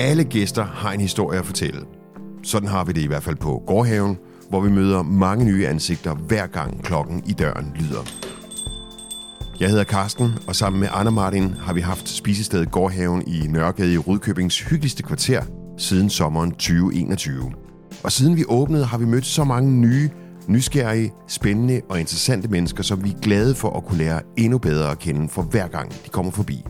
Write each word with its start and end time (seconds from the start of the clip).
Alle 0.00 0.24
gæster 0.24 0.64
har 0.64 0.92
en 0.92 1.00
historie 1.00 1.38
at 1.38 1.46
fortælle. 1.46 1.80
Sådan 2.42 2.68
har 2.68 2.84
vi 2.84 2.92
det 2.92 3.00
i 3.00 3.06
hvert 3.06 3.22
fald 3.22 3.36
på 3.36 3.62
Gårdhaven, 3.66 4.18
hvor 4.48 4.60
vi 4.60 4.70
møder 4.70 5.02
mange 5.02 5.44
nye 5.44 5.66
ansigter 5.66 6.14
hver 6.14 6.46
gang 6.46 6.82
klokken 6.82 7.22
i 7.26 7.32
døren 7.32 7.72
lyder. 7.76 8.02
Jeg 9.60 9.68
hedder 9.68 9.84
Karsten, 9.84 10.30
og 10.46 10.56
sammen 10.56 10.80
med 10.80 10.88
Anna 10.92 11.10
Martin 11.10 11.54
har 11.54 11.72
vi 11.72 11.80
haft 11.80 12.08
spisestedet 12.08 12.70
Gårdhaven 12.70 13.22
i 13.26 13.46
Nørregade 13.46 13.92
i 13.92 13.98
Rudkøbings 13.98 14.60
hyggeligste 14.60 15.02
kvarter 15.02 15.42
siden 15.78 16.10
sommeren 16.10 16.50
2021. 16.50 17.52
Og 18.04 18.12
siden 18.12 18.36
vi 18.36 18.44
åbnede, 18.48 18.84
har 18.84 18.98
vi 18.98 19.04
mødt 19.04 19.26
så 19.26 19.44
mange 19.44 19.72
nye, 19.72 20.10
nysgerrige, 20.46 21.12
spændende 21.28 21.80
og 21.88 22.00
interessante 22.00 22.48
mennesker, 22.48 22.82
som 22.82 23.04
vi 23.04 23.10
er 23.10 23.20
glade 23.22 23.54
for 23.54 23.70
at 23.70 23.84
kunne 23.84 23.98
lære 23.98 24.20
endnu 24.36 24.58
bedre 24.58 24.90
at 24.90 24.98
kende 24.98 25.28
for 25.28 25.42
hver 25.42 25.68
gang 25.68 25.92
de 26.04 26.10
kommer 26.10 26.32
forbi. 26.32 26.64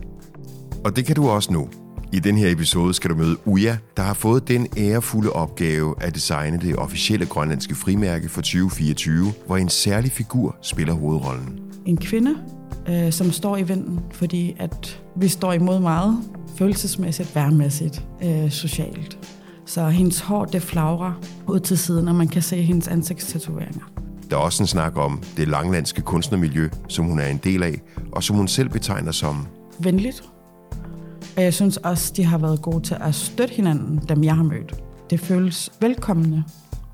Og 0.85 0.95
det 0.95 1.05
kan 1.05 1.15
du 1.15 1.29
også 1.29 1.53
nu. 1.53 1.67
I 2.13 2.19
den 2.19 2.37
her 2.37 2.51
episode 2.51 2.93
skal 2.93 3.09
du 3.09 3.15
møde 3.15 3.37
Uja, 3.45 3.77
der 3.97 4.03
har 4.03 4.13
fået 4.13 4.47
den 4.47 4.67
ærefulde 4.77 5.31
opgave 5.31 5.95
at 6.01 6.15
designe 6.15 6.59
det 6.61 6.75
officielle 6.75 7.25
grønlandske 7.25 7.75
frimærke 7.75 8.29
for 8.29 8.41
2024, 8.41 9.33
hvor 9.45 9.57
en 9.57 9.69
særlig 9.69 10.11
figur 10.11 10.55
spiller 10.61 10.93
hovedrollen. 10.93 11.59
En 11.85 11.97
kvinde, 11.97 12.35
øh, 12.89 13.11
som 13.11 13.31
står 13.31 13.57
i 13.57 13.63
vinden, 13.63 13.99
fordi 14.11 14.55
at 14.59 15.01
vi 15.15 15.27
står 15.27 15.53
imod 15.53 15.79
meget 15.79 16.17
følelsesmæssigt, 16.57 17.35
værmæssigt, 17.35 18.05
øh, 18.23 18.51
socialt. 18.51 19.17
Så 19.65 19.89
hendes 19.89 20.19
hår, 20.19 20.45
det 20.45 20.61
flagrer 20.61 21.13
ud 21.47 21.59
til 21.59 21.77
siden, 21.77 22.07
og 22.07 22.15
man 22.15 22.27
kan 22.27 22.41
se 22.41 22.61
hendes 22.61 22.87
ansigtstatoveringer. 22.87 23.91
Der 24.29 24.35
er 24.35 24.41
også 24.41 24.63
en 24.63 24.67
snak 24.67 24.97
om 24.97 25.23
det 25.37 25.47
langlandske 25.47 26.01
kunstnermiljø, 26.01 26.69
som 26.87 27.05
hun 27.05 27.19
er 27.19 27.27
en 27.27 27.39
del 27.43 27.63
af, 27.63 27.81
og 28.11 28.23
som 28.23 28.35
hun 28.35 28.47
selv 28.47 28.69
betegner 28.69 29.11
som 29.11 29.47
Venligt. 29.79 30.23
Og 31.39 31.45
jeg 31.45 31.53
synes 31.53 31.77
også, 31.77 32.13
de 32.15 32.23
har 32.23 32.37
været 32.37 32.61
gode 32.61 32.83
til 32.83 32.97
at 33.01 33.15
støtte 33.15 33.53
hinanden, 33.53 34.01
dem 34.09 34.23
jeg 34.23 34.35
har 34.35 34.43
mødt. 34.43 34.75
Det 35.09 35.19
føles 35.19 35.69
velkommende. 35.81 36.43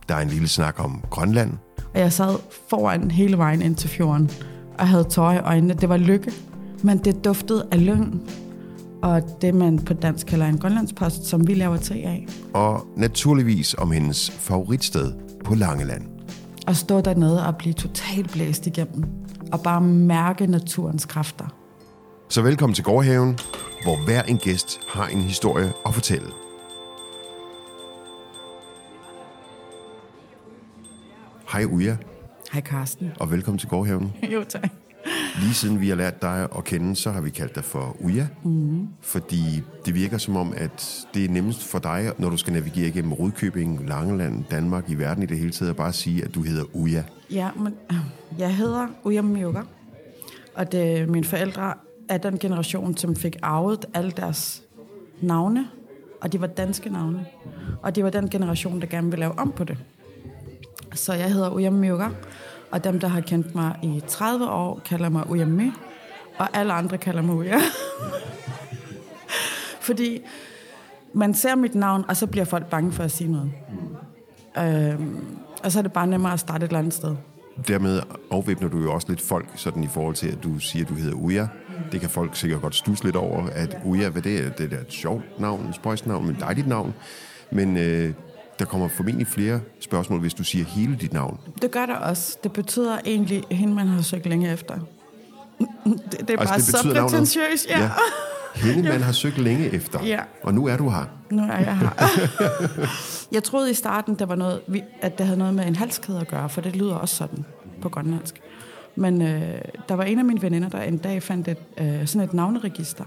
Der 0.09 0.15
er 0.15 0.21
en 0.21 0.27
lille 0.27 0.47
snak 0.47 0.83
om 0.83 1.03
Grønland, 1.09 1.53
Og 1.93 1.99
jeg 1.99 2.13
sad 2.13 2.35
foran 2.69 3.11
hele 3.11 3.37
vejen 3.37 3.61
ind 3.61 3.75
til 3.75 3.89
fjorden, 3.89 4.29
og 4.79 4.87
havde 4.87 5.03
tårer 5.03 5.33
i 5.33 5.39
øjnene. 5.39 5.73
Det 5.73 5.89
var 5.89 5.97
lykke, 5.97 6.31
men 6.83 6.97
det 6.97 7.25
duftede 7.25 7.67
af 7.71 7.85
lyng. 7.85 8.21
Og 9.01 9.21
det, 9.41 9.55
man 9.55 9.79
på 9.79 9.93
dansk 9.93 10.27
kalder 10.27 10.45
en 10.45 10.57
grønlandspost, 10.57 11.25
som 11.25 11.47
vi 11.47 11.53
laver 11.53 11.77
te 11.77 11.93
af. 11.93 12.27
og 12.53 12.87
naturligvis 12.97 13.73
om 13.77 13.91
hendes 13.91 14.31
favoritsted 14.31 15.13
på 15.45 15.55
Langeland. 15.55 16.03
At 16.67 16.77
stå 16.77 17.01
dernede 17.01 17.47
og 17.47 17.55
blive 17.55 17.73
totalt 17.73 18.31
blæst 18.31 18.67
igennem. 18.67 19.03
Og 19.51 19.61
bare 19.61 19.81
mærke 19.81 20.47
naturens 20.47 21.05
kræfter. 21.05 21.45
Så 22.29 22.41
velkommen 22.41 22.73
til 22.75 22.83
Gårdhaven, 22.83 23.37
hvor 23.85 24.05
hver 24.05 24.23
en 24.23 24.37
gæst 24.37 24.79
har 24.87 25.07
en 25.07 25.21
historie 25.21 25.73
at 25.85 25.93
fortælle. 25.93 26.27
Hej 31.51 31.65
Uja, 31.65 31.97
Hej 32.51 32.61
Karsten. 32.61 33.11
og 33.19 33.31
velkommen 33.31 33.59
til 33.59 33.69
Gårdhaven. 33.69 34.13
jo, 34.33 34.43
tak. 34.49 34.69
Lige 35.41 35.53
siden 35.53 35.81
vi 35.81 35.89
har 35.89 35.95
lært 35.95 36.21
dig 36.21 36.47
at 36.57 36.63
kende, 36.63 36.95
så 36.95 37.11
har 37.11 37.21
vi 37.21 37.29
kaldt 37.29 37.55
dig 37.55 37.63
for 37.63 37.95
Uja. 37.99 38.27
Mm. 38.43 38.87
Fordi 39.01 39.61
det 39.85 39.95
virker 39.95 40.17
som 40.17 40.35
om, 40.35 40.53
at 40.57 41.05
det 41.13 41.25
er 41.25 41.29
nemmest 41.29 41.63
for 41.63 41.79
dig, 41.79 42.11
når 42.17 42.29
du 42.29 42.37
skal 42.37 42.53
navigere 42.53 42.87
igennem 42.87 43.13
Rudkøbing, 43.13 43.87
Langeland, 43.87 44.43
Danmark, 44.51 44.89
i 44.89 44.95
verden 44.95 45.23
i 45.23 45.25
det 45.25 45.37
hele 45.37 45.51
taget, 45.51 45.69
at 45.69 45.75
bare 45.75 45.93
sige, 45.93 46.23
at 46.23 46.35
du 46.35 46.41
hedder 46.41 46.63
Uja. 46.73 47.03
Ja, 47.31 47.49
men 47.51 47.73
jeg 48.37 48.55
hedder 48.55 48.87
Uyam 49.03 49.25
Mioga, 49.25 49.61
og 50.55 50.71
det, 50.71 51.09
mine 51.09 51.25
forældre 51.25 51.73
af 52.09 52.21
den 52.21 52.39
generation, 52.39 52.97
som 52.97 53.15
fik 53.15 53.35
arvet 53.41 53.85
alle 53.93 54.11
deres 54.11 54.63
navne, 55.21 55.67
og 56.21 56.33
de 56.33 56.41
var 56.41 56.47
danske 56.47 56.89
navne. 56.89 57.25
Og 57.81 57.95
det 57.95 58.03
var 58.03 58.09
den 58.09 58.29
generation, 58.29 58.81
der 58.81 58.87
gerne 58.87 59.07
ville 59.07 59.19
lave 59.19 59.39
om 59.39 59.51
på 59.51 59.63
det. 59.63 59.77
Så 60.93 61.13
jeg 61.13 61.33
hedder 61.33 61.49
Uyam 61.49 61.73
Mioga, 61.73 62.07
og 62.71 62.83
dem, 62.83 62.99
der 62.99 63.07
har 63.07 63.21
kendt 63.21 63.55
mig 63.55 63.79
i 63.83 64.01
30 64.07 64.49
år, 64.49 64.81
kalder 64.85 65.09
mig 65.09 65.29
Uyam 65.29 65.73
og 66.37 66.47
alle 66.53 66.73
andre 66.73 66.97
kalder 66.97 67.21
mig 67.21 67.35
Uya. 67.35 67.57
Fordi 69.87 70.21
man 71.13 71.33
ser 71.33 71.55
mit 71.55 71.75
navn, 71.75 72.05
og 72.07 72.17
så 72.17 72.27
bliver 72.27 72.45
folk 72.45 72.65
bange 72.65 72.91
for 72.91 73.03
at 73.03 73.11
sige 73.11 73.31
noget. 73.31 73.51
Øhm, 74.57 75.37
og 75.63 75.71
så 75.71 75.79
er 75.79 75.83
det 75.83 75.93
bare 75.93 76.07
nemmere 76.07 76.33
at 76.33 76.39
starte 76.39 76.65
et 76.65 76.69
eller 76.69 76.79
andet 76.79 76.93
sted. 76.93 77.15
Dermed 77.67 78.01
afvæbner 78.31 78.69
du 78.69 78.79
jo 78.79 78.93
også 78.93 79.07
lidt 79.09 79.21
folk, 79.21 79.45
sådan 79.55 79.83
i 79.83 79.87
forhold 79.87 80.15
til, 80.15 80.27
at 80.27 80.43
du 80.43 80.59
siger, 80.59 80.85
at 80.85 80.89
du 80.89 80.95
hedder 80.95 81.15
Uja. 81.15 81.47
Det 81.91 82.01
kan 82.01 82.09
folk 82.09 82.35
sikkert 82.35 82.61
godt 82.61 82.75
stusse 82.75 83.03
lidt 83.03 83.15
over, 83.15 83.47
at 83.47 83.77
Uja, 83.85 84.09
hvad 84.09 84.21
det 84.21 84.45
er, 84.45 84.49
det 84.49 84.73
er 84.73 84.79
et 84.79 84.85
sjovt 84.93 85.39
navn, 85.39 85.65
et 85.69 85.75
spøjsnavn, 85.75 86.25
men 86.25 86.37
dejligt 86.39 86.67
navn. 86.67 86.93
Men 87.51 87.77
øh, 87.77 88.13
der 88.59 88.65
kommer 88.65 88.87
formentlig 88.87 89.27
flere 89.27 89.59
spørgsmål, 89.79 90.19
hvis 90.19 90.33
du 90.33 90.43
siger 90.43 90.65
hele 90.65 90.95
dit 90.95 91.13
navn. 91.13 91.39
Det 91.61 91.71
gør 91.71 91.85
det 91.85 91.95
også. 91.95 92.37
Det 92.43 92.53
betyder 92.53 92.97
egentlig 93.05 93.43
hende, 93.51 93.73
man 93.73 93.87
har 93.87 94.01
søgt 94.01 94.25
længe 94.25 94.51
efter. 94.53 94.73
Det, 94.75 96.19
det 96.19 96.29
er 96.29 96.39
Altså, 96.39 96.45
bare 96.47 96.57
det 96.57 96.65
så 96.65 96.93
prætentiøst. 96.93 97.69
Ja. 97.69 97.81
ja. 97.81 97.89
Hende, 98.55 98.89
man 98.89 99.01
har 99.01 99.11
søgt 99.11 99.37
længe 99.37 99.73
efter. 99.73 100.03
Ja. 100.03 100.19
Og 100.43 100.53
nu 100.53 100.67
er 100.67 100.77
du 100.77 100.89
her. 100.89 101.05
Nu 101.29 101.41
er 101.41 101.57
jeg 101.57 101.77
her. 101.77 101.89
jeg 103.35 103.43
troede 103.43 103.71
i 103.71 103.73
starten, 103.73 104.15
der 104.15 104.25
var 104.25 104.35
noget, 104.35 104.61
at 105.01 105.17
det 105.17 105.25
havde 105.25 105.39
noget 105.39 105.53
med 105.53 105.67
en 105.67 105.75
halskæde 105.75 106.19
at 106.19 106.27
gøre, 106.27 106.49
for 106.49 106.61
det 106.61 106.75
lyder 106.75 106.95
også 106.95 107.15
sådan 107.15 107.45
på 107.81 107.89
grønlandsk. 107.89 108.41
Men 108.95 109.21
øh, 109.21 109.61
der 109.89 109.95
var 109.95 110.03
en 110.03 110.19
af 110.19 110.25
mine 110.25 110.41
veninder, 110.41 110.69
der 110.69 110.81
en 110.81 110.97
dag 110.97 111.23
fandt 111.23 111.47
et, 111.47 111.57
øh, 111.77 112.07
sådan 112.07 112.27
et 112.27 112.33
navneregister. 112.33 113.05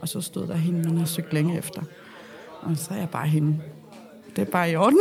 Og 0.00 0.08
så 0.08 0.20
stod 0.20 0.46
der 0.46 0.54
hende, 0.54 0.88
man 0.88 0.98
har 0.98 1.04
søgt 1.04 1.32
længe 1.32 1.58
efter. 1.58 1.82
Og 2.62 2.76
så 2.76 2.94
er 2.94 2.98
jeg 2.98 3.08
bare 3.08 3.26
hende. 3.26 3.60
Det 4.36 4.42
er 4.42 4.50
bare 4.52 4.70
i 4.70 4.76
orden. 4.76 4.98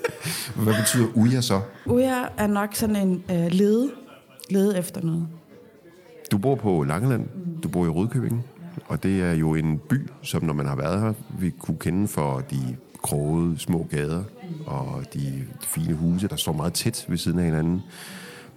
Hvad 0.64 0.74
betyder 0.74 1.06
Uja 1.14 1.40
så? 1.40 1.60
Uja 1.86 2.24
er 2.36 2.46
nok 2.46 2.74
sådan 2.74 2.96
en 2.96 3.24
øh, 3.30 3.46
lede, 3.50 3.90
lede 4.50 4.78
efter 4.78 5.02
noget. 5.02 5.28
Du 6.30 6.38
bor 6.38 6.54
på 6.54 6.84
Langeland, 6.84 7.28
du 7.62 7.68
bor 7.68 7.84
i 7.84 7.88
Rødkøbing, 7.88 8.44
og 8.86 9.02
det 9.02 9.22
er 9.22 9.32
jo 9.32 9.54
en 9.54 9.78
by, 9.78 10.08
som 10.22 10.44
når 10.44 10.52
man 10.52 10.66
har 10.66 10.76
været 10.76 11.00
her, 11.00 11.12
vi 11.38 11.50
kunne 11.50 11.76
kende 11.78 12.08
for 12.08 12.40
de 12.50 12.76
krogede 13.02 13.58
små 13.58 13.86
gader 13.90 14.22
og 14.66 15.04
de 15.14 15.44
fine 15.60 15.94
huse, 15.94 16.28
der 16.28 16.36
står 16.36 16.52
meget 16.52 16.72
tæt 16.72 17.04
ved 17.08 17.16
siden 17.18 17.38
af 17.38 17.44
hinanden. 17.44 17.82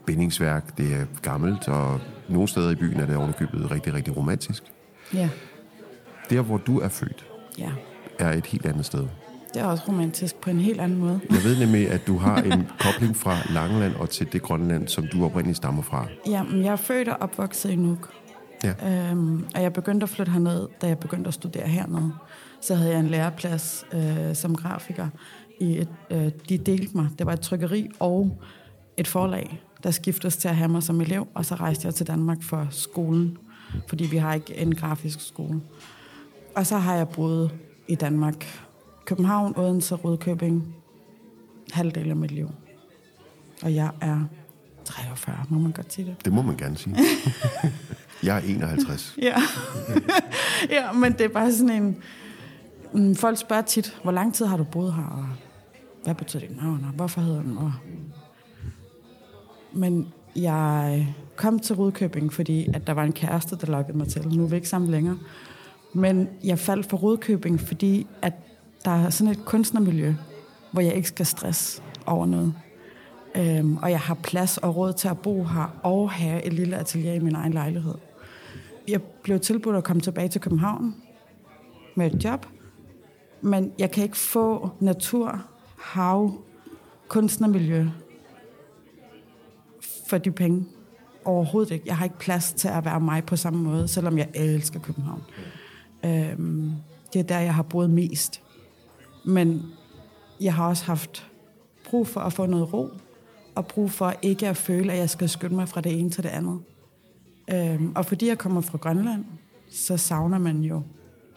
Bindingsværk, 0.05 0.77
det 0.77 0.93
er 0.93 1.05
gammelt, 1.21 1.67
og 1.67 1.99
nogle 2.29 2.47
steder 2.47 2.71
i 2.71 2.75
byen 2.75 2.99
er 2.99 3.05
det 3.05 3.15
ovenikøbet 3.15 3.71
rigtig, 3.71 3.93
rigtig 3.93 4.17
romantisk. 4.17 4.63
Ja. 5.13 5.29
Der, 6.29 6.41
hvor 6.41 6.57
du 6.57 6.79
er 6.79 6.87
født, 6.89 7.25
ja. 7.57 7.69
er 8.19 8.33
et 8.33 8.45
helt 8.45 8.65
andet 8.65 8.85
sted. 8.85 9.07
Det 9.53 9.61
er 9.61 9.65
også 9.65 9.83
romantisk 9.87 10.35
på 10.35 10.49
en 10.49 10.59
helt 10.59 10.81
anden 10.81 10.97
måde. 10.97 11.19
Jeg 11.29 11.43
ved 11.43 11.59
nemlig, 11.59 11.89
at 11.91 12.07
du 12.07 12.17
har 12.17 12.41
en 12.41 12.67
kobling 12.79 13.15
fra 13.15 13.37
Langeland 13.53 13.95
og 13.95 14.09
til 14.09 14.33
det 14.33 14.41
Grønland, 14.41 14.87
som 14.87 15.07
du 15.07 15.25
oprindeligt 15.25 15.57
stammer 15.57 15.81
fra. 15.81 16.07
Jamen, 16.27 16.63
jeg 16.63 16.71
er 16.71 16.75
født 16.75 17.07
og 17.07 17.17
opvokset 17.19 17.69
i 17.69 17.75
Nuuk. 17.75 18.09
Ja. 18.63 19.09
Øhm, 19.11 19.45
og 19.55 19.61
jeg 19.61 19.73
begyndte 19.73 20.03
at 20.03 20.09
flytte 20.09 20.31
herned, 20.31 20.67
da 20.81 20.87
jeg 20.87 20.97
begyndte 20.97 21.27
at 21.27 21.33
studere 21.33 21.67
hernede. 21.67 22.13
Så 22.61 22.75
havde 22.75 22.91
jeg 22.91 22.99
en 22.99 23.07
læreplads 23.07 23.85
øh, 23.93 24.35
som 24.35 24.55
grafiker. 24.55 25.07
I 25.59 25.77
et, 25.77 25.89
øh, 26.11 26.31
de 26.49 26.57
delte 26.57 26.97
mig. 26.97 27.07
Det 27.19 27.25
var 27.25 27.33
et 27.33 27.39
trykkeri 27.39 27.89
og 27.99 28.41
et 28.97 29.07
forlag, 29.07 29.61
der 29.83 29.91
skiftes 29.91 30.37
til 30.37 30.47
at 30.47 30.55
have 30.55 30.69
mig 30.69 30.83
som 30.83 31.01
elev. 31.01 31.27
Og 31.33 31.45
så 31.45 31.55
rejste 31.55 31.85
jeg 31.85 31.95
til 31.95 32.07
Danmark 32.07 32.43
for 32.43 32.67
skolen, 32.71 33.37
fordi 33.87 34.05
vi 34.05 34.17
har 34.17 34.33
ikke 34.33 34.57
en 34.57 34.75
grafisk 34.75 35.27
skole. 35.27 35.61
Og 36.55 36.67
så 36.67 36.77
har 36.77 36.95
jeg 36.95 37.09
boet 37.09 37.51
i 37.87 37.95
Danmark. 37.95 38.45
København, 39.05 39.53
Odense, 39.57 39.95
Rødkøbing. 39.95 40.75
Halvdel 41.71 42.09
af 42.09 42.15
mit 42.15 42.31
liv. 42.31 42.49
Og 43.63 43.75
jeg 43.75 43.91
er 44.01 44.19
43, 44.85 45.35
må 45.49 45.59
man 45.59 45.71
godt 45.71 45.93
sige 45.93 46.05
det. 46.05 46.25
Det 46.25 46.33
må 46.33 46.41
man 46.41 46.57
gerne 46.57 46.77
sige. 46.77 46.95
Jeg 48.23 48.37
er 48.37 48.41
51. 48.41 49.15
Ja. 49.21 49.35
ja, 50.75 50.91
men 50.91 51.11
det 51.13 51.21
er 51.21 51.27
bare 51.29 51.53
sådan 51.53 51.83
en... 51.83 51.97
Mm, 52.93 53.15
Folk 53.15 53.37
spørger 53.37 53.61
tit, 53.61 53.97
hvor 54.03 54.11
lang 54.11 54.33
tid 54.33 54.45
har 54.45 54.57
du 54.57 54.63
boet 54.63 54.93
her, 54.93 55.03
og 55.03 55.25
hvad 56.03 56.15
betyder 56.15 56.47
dit 56.47 56.57
navn, 56.57 56.85
og 56.87 56.91
hvorfor 56.95 57.21
hedder 57.21 57.41
den? 57.41 57.57
Og... 57.57 57.73
Men 59.75 60.13
jeg 60.35 61.15
kom 61.35 61.59
til 61.59 61.75
Rudkøbing, 61.75 62.33
fordi 62.33 62.67
at 62.73 62.87
der 62.87 62.93
var 62.93 63.03
en 63.03 63.13
kæreste, 63.13 63.55
der 63.55 63.67
lokkede 63.67 63.97
mig 63.97 64.07
til. 64.07 64.27
Nu 64.27 64.43
er 64.43 64.47
vi 64.47 64.55
ikke 64.55 64.69
sammen 64.69 64.91
længere. 64.91 65.17
Men 65.93 66.29
jeg 66.43 66.59
faldt 66.59 66.85
for 66.89 66.97
Rudkøbing, 66.97 67.59
fordi 67.59 68.07
at 68.21 68.33
der 68.85 68.91
er 68.91 69.09
sådan 69.09 69.31
et 69.31 69.45
kunstnermiljø, 69.45 70.13
hvor 70.71 70.81
jeg 70.81 70.93
ikke 70.93 71.07
skal 71.07 71.25
stress 71.25 71.83
over 72.05 72.25
noget. 72.25 72.53
Øhm, 73.35 73.77
og 73.77 73.91
jeg 73.91 73.99
har 73.99 74.13
plads 74.13 74.57
og 74.57 74.75
råd 74.75 74.93
til 74.93 75.07
at 75.07 75.19
bo 75.19 75.43
her 75.43 75.79
og 75.83 76.11
have 76.11 76.45
et 76.45 76.53
lille 76.53 76.77
atelier 76.77 77.13
i 77.13 77.19
min 77.19 77.35
egen 77.35 77.53
lejlighed. 77.53 77.95
Jeg 78.87 79.01
blev 79.01 79.39
tilbudt 79.39 79.75
at 79.75 79.83
komme 79.83 80.01
tilbage 80.01 80.27
til 80.27 80.41
København 80.41 80.95
med 81.95 82.13
et 82.13 82.23
job, 82.23 82.45
men 83.41 83.71
jeg 83.79 83.91
kan 83.91 84.03
ikke 84.03 84.17
få 84.17 84.69
natur, 84.79 85.41
hav, 85.77 86.33
kunstnermiljø 87.07 87.87
for 90.07 90.17
de 90.17 90.31
penge. 90.31 90.65
Overhovedet 91.25 91.71
ikke. 91.71 91.85
Jeg 91.87 91.97
har 91.97 92.03
ikke 92.03 92.19
plads 92.19 92.53
til 92.53 92.67
at 92.67 92.85
være 92.85 92.99
mig 92.99 93.23
på 93.23 93.35
samme 93.35 93.63
måde, 93.63 93.87
selvom 93.87 94.17
jeg 94.17 94.29
elsker 94.33 94.79
København. 94.79 95.21
Øhm, 96.05 96.71
det 97.13 97.19
er 97.19 97.23
der, 97.23 97.39
jeg 97.39 97.55
har 97.55 97.63
boet 97.63 97.89
mest. 97.89 98.41
Men 99.25 99.63
jeg 100.41 100.53
har 100.53 100.67
også 100.67 100.85
haft 100.85 101.31
brug 101.89 102.07
for 102.07 102.21
at 102.21 102.33
få 102.33 102.45
noget 102.45 102.73
ro, 102.73 102.89
og 103.55 103.67
brug 103.67 103.91
for 103.91 104.13
ikke 104.21 104.47
at 104.47 104.57
føle, 104.57 104.93
at 104.93 104.99
jeg 104.99 105.09
skal 105.09 105.29
skynde 105.29 105.55
mig 105.55 105.69
fra 105.69 105.81
det 105.81 105.99
ene 105.99 106.09
til 106.09 106.23
det 106.23 106.29
andet. 106.29 106.59
Øhm, 107.53 107.91
og 107.95 108.05
fordi 108.05 108.27
jeg 108.27 108.37
kommer 108.37 108.61
fra 108.61 108.77
Grønland, 108.77 109.25
så 109.69 109.97
savner 109.97 110.37
man 110.37 110.61
jo 110.61 110.81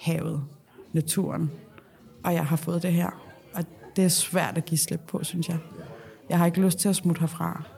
havet, 0.01 0.45
naturen. 0.93 1.51
Og 2.25 2.35
jeg 2.35 2.47
har 2.47 2.57
fået 2.57 2.83
det 2.83 2.93
her. 2.93 3.11
Og 3.55 3.65
det 3.97 4.05
er 4.05 4.09
svært 4.09 4.59
at 4.59 4.65
give 4.65 4.79
slip 4.79 5.01
på, 5.07 5.25
synes 5.25 5.49
jeg. 5.49 5.59
Jeg 6.29 6.39
har 6.39 6.47
ikke 6.47 6.61
lyst 6.61 6.79
til 6.79 6.89
at 6.89 6.97
smutte 6.97 7.21
herfra. 7.21 7.78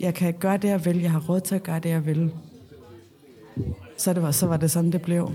Jeg 0.00 0.14
kan 0.14 0.34
gøre 0.34 0.56
det, 0.56 0.68
jeg 0.68 0.84
vil. 0.84 1.00
Jeg 1.00 1.10
har 1.10 1.20
råd 1.20 1.40
til 1.40 1.54
at 1.54 1.62
gøre 1.62 1.78
det, 1.78 1.88
jeg 1.88 2.06
vil. 2.06 2.32
Så, 3.96 4.12
det 4.12 4.22
var, 4.22 4.30
så 4.30 4.46
var 4.46 4.56
det 4.56 4.70
sådan, 4.70 4.92
det 4.92 5.02
blev. 5.02 5.30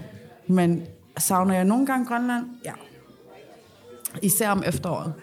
Men 0.48 0.84
savner 1.18 1.56
jeg 1.56 1.66
nogle 1.66 1.86
gange 1.86 2.06
Grønland? 2.06 2.46
Ja. 2.66 2.74
Især 4.22 4.50
om 4.50 4.64
efteråret. 4.66 5.14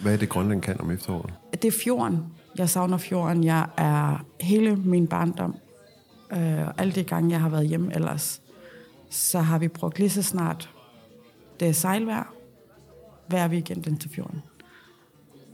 Hvad 0.00 0.12
er 0.12 0.16
det, 0.16 0.28
Grønland 0.28 0.62
kan 0.62 0.80
om 0.80 0.90
efteråret? 0.90 1.34
Det 1.52 1.64
er 1.64 1.78
fjorden. 1.84 2.18
Jeg 2.58 2.68
savner 2.68 2.98
fjorden. 2.98 3.44
Jeg 3.44 3.66
er 3.76 4.24
hele 4.40 4.76
min 4.76 5.06
barndom, 5.06 5.56
øh, 6.32 6.68
alle 6.78 6.92
de 6.92 7.04
gange, 7.04 7.30
jeg 7.30 7.40
har 7.40 7.48
været 7.48 7.68
hjemme 7.68 7.94
ellers, 7.94 8.42
så 9.10 9.40
har 9.40 9.58
vi 9.58 9.68
brugt 9.68 9.98
lige 9.98 10.10
så 10.10 10.22
snart 10.22 10.70
det 11.60 11.68
er 11.68 11.72
sejlvejr, 11.72 12.34
hver 13.26 13.48
weekend 13.48 13.86
ind 13.86 13.98
til 13.98 14.10
fjorden. 14.10 14.42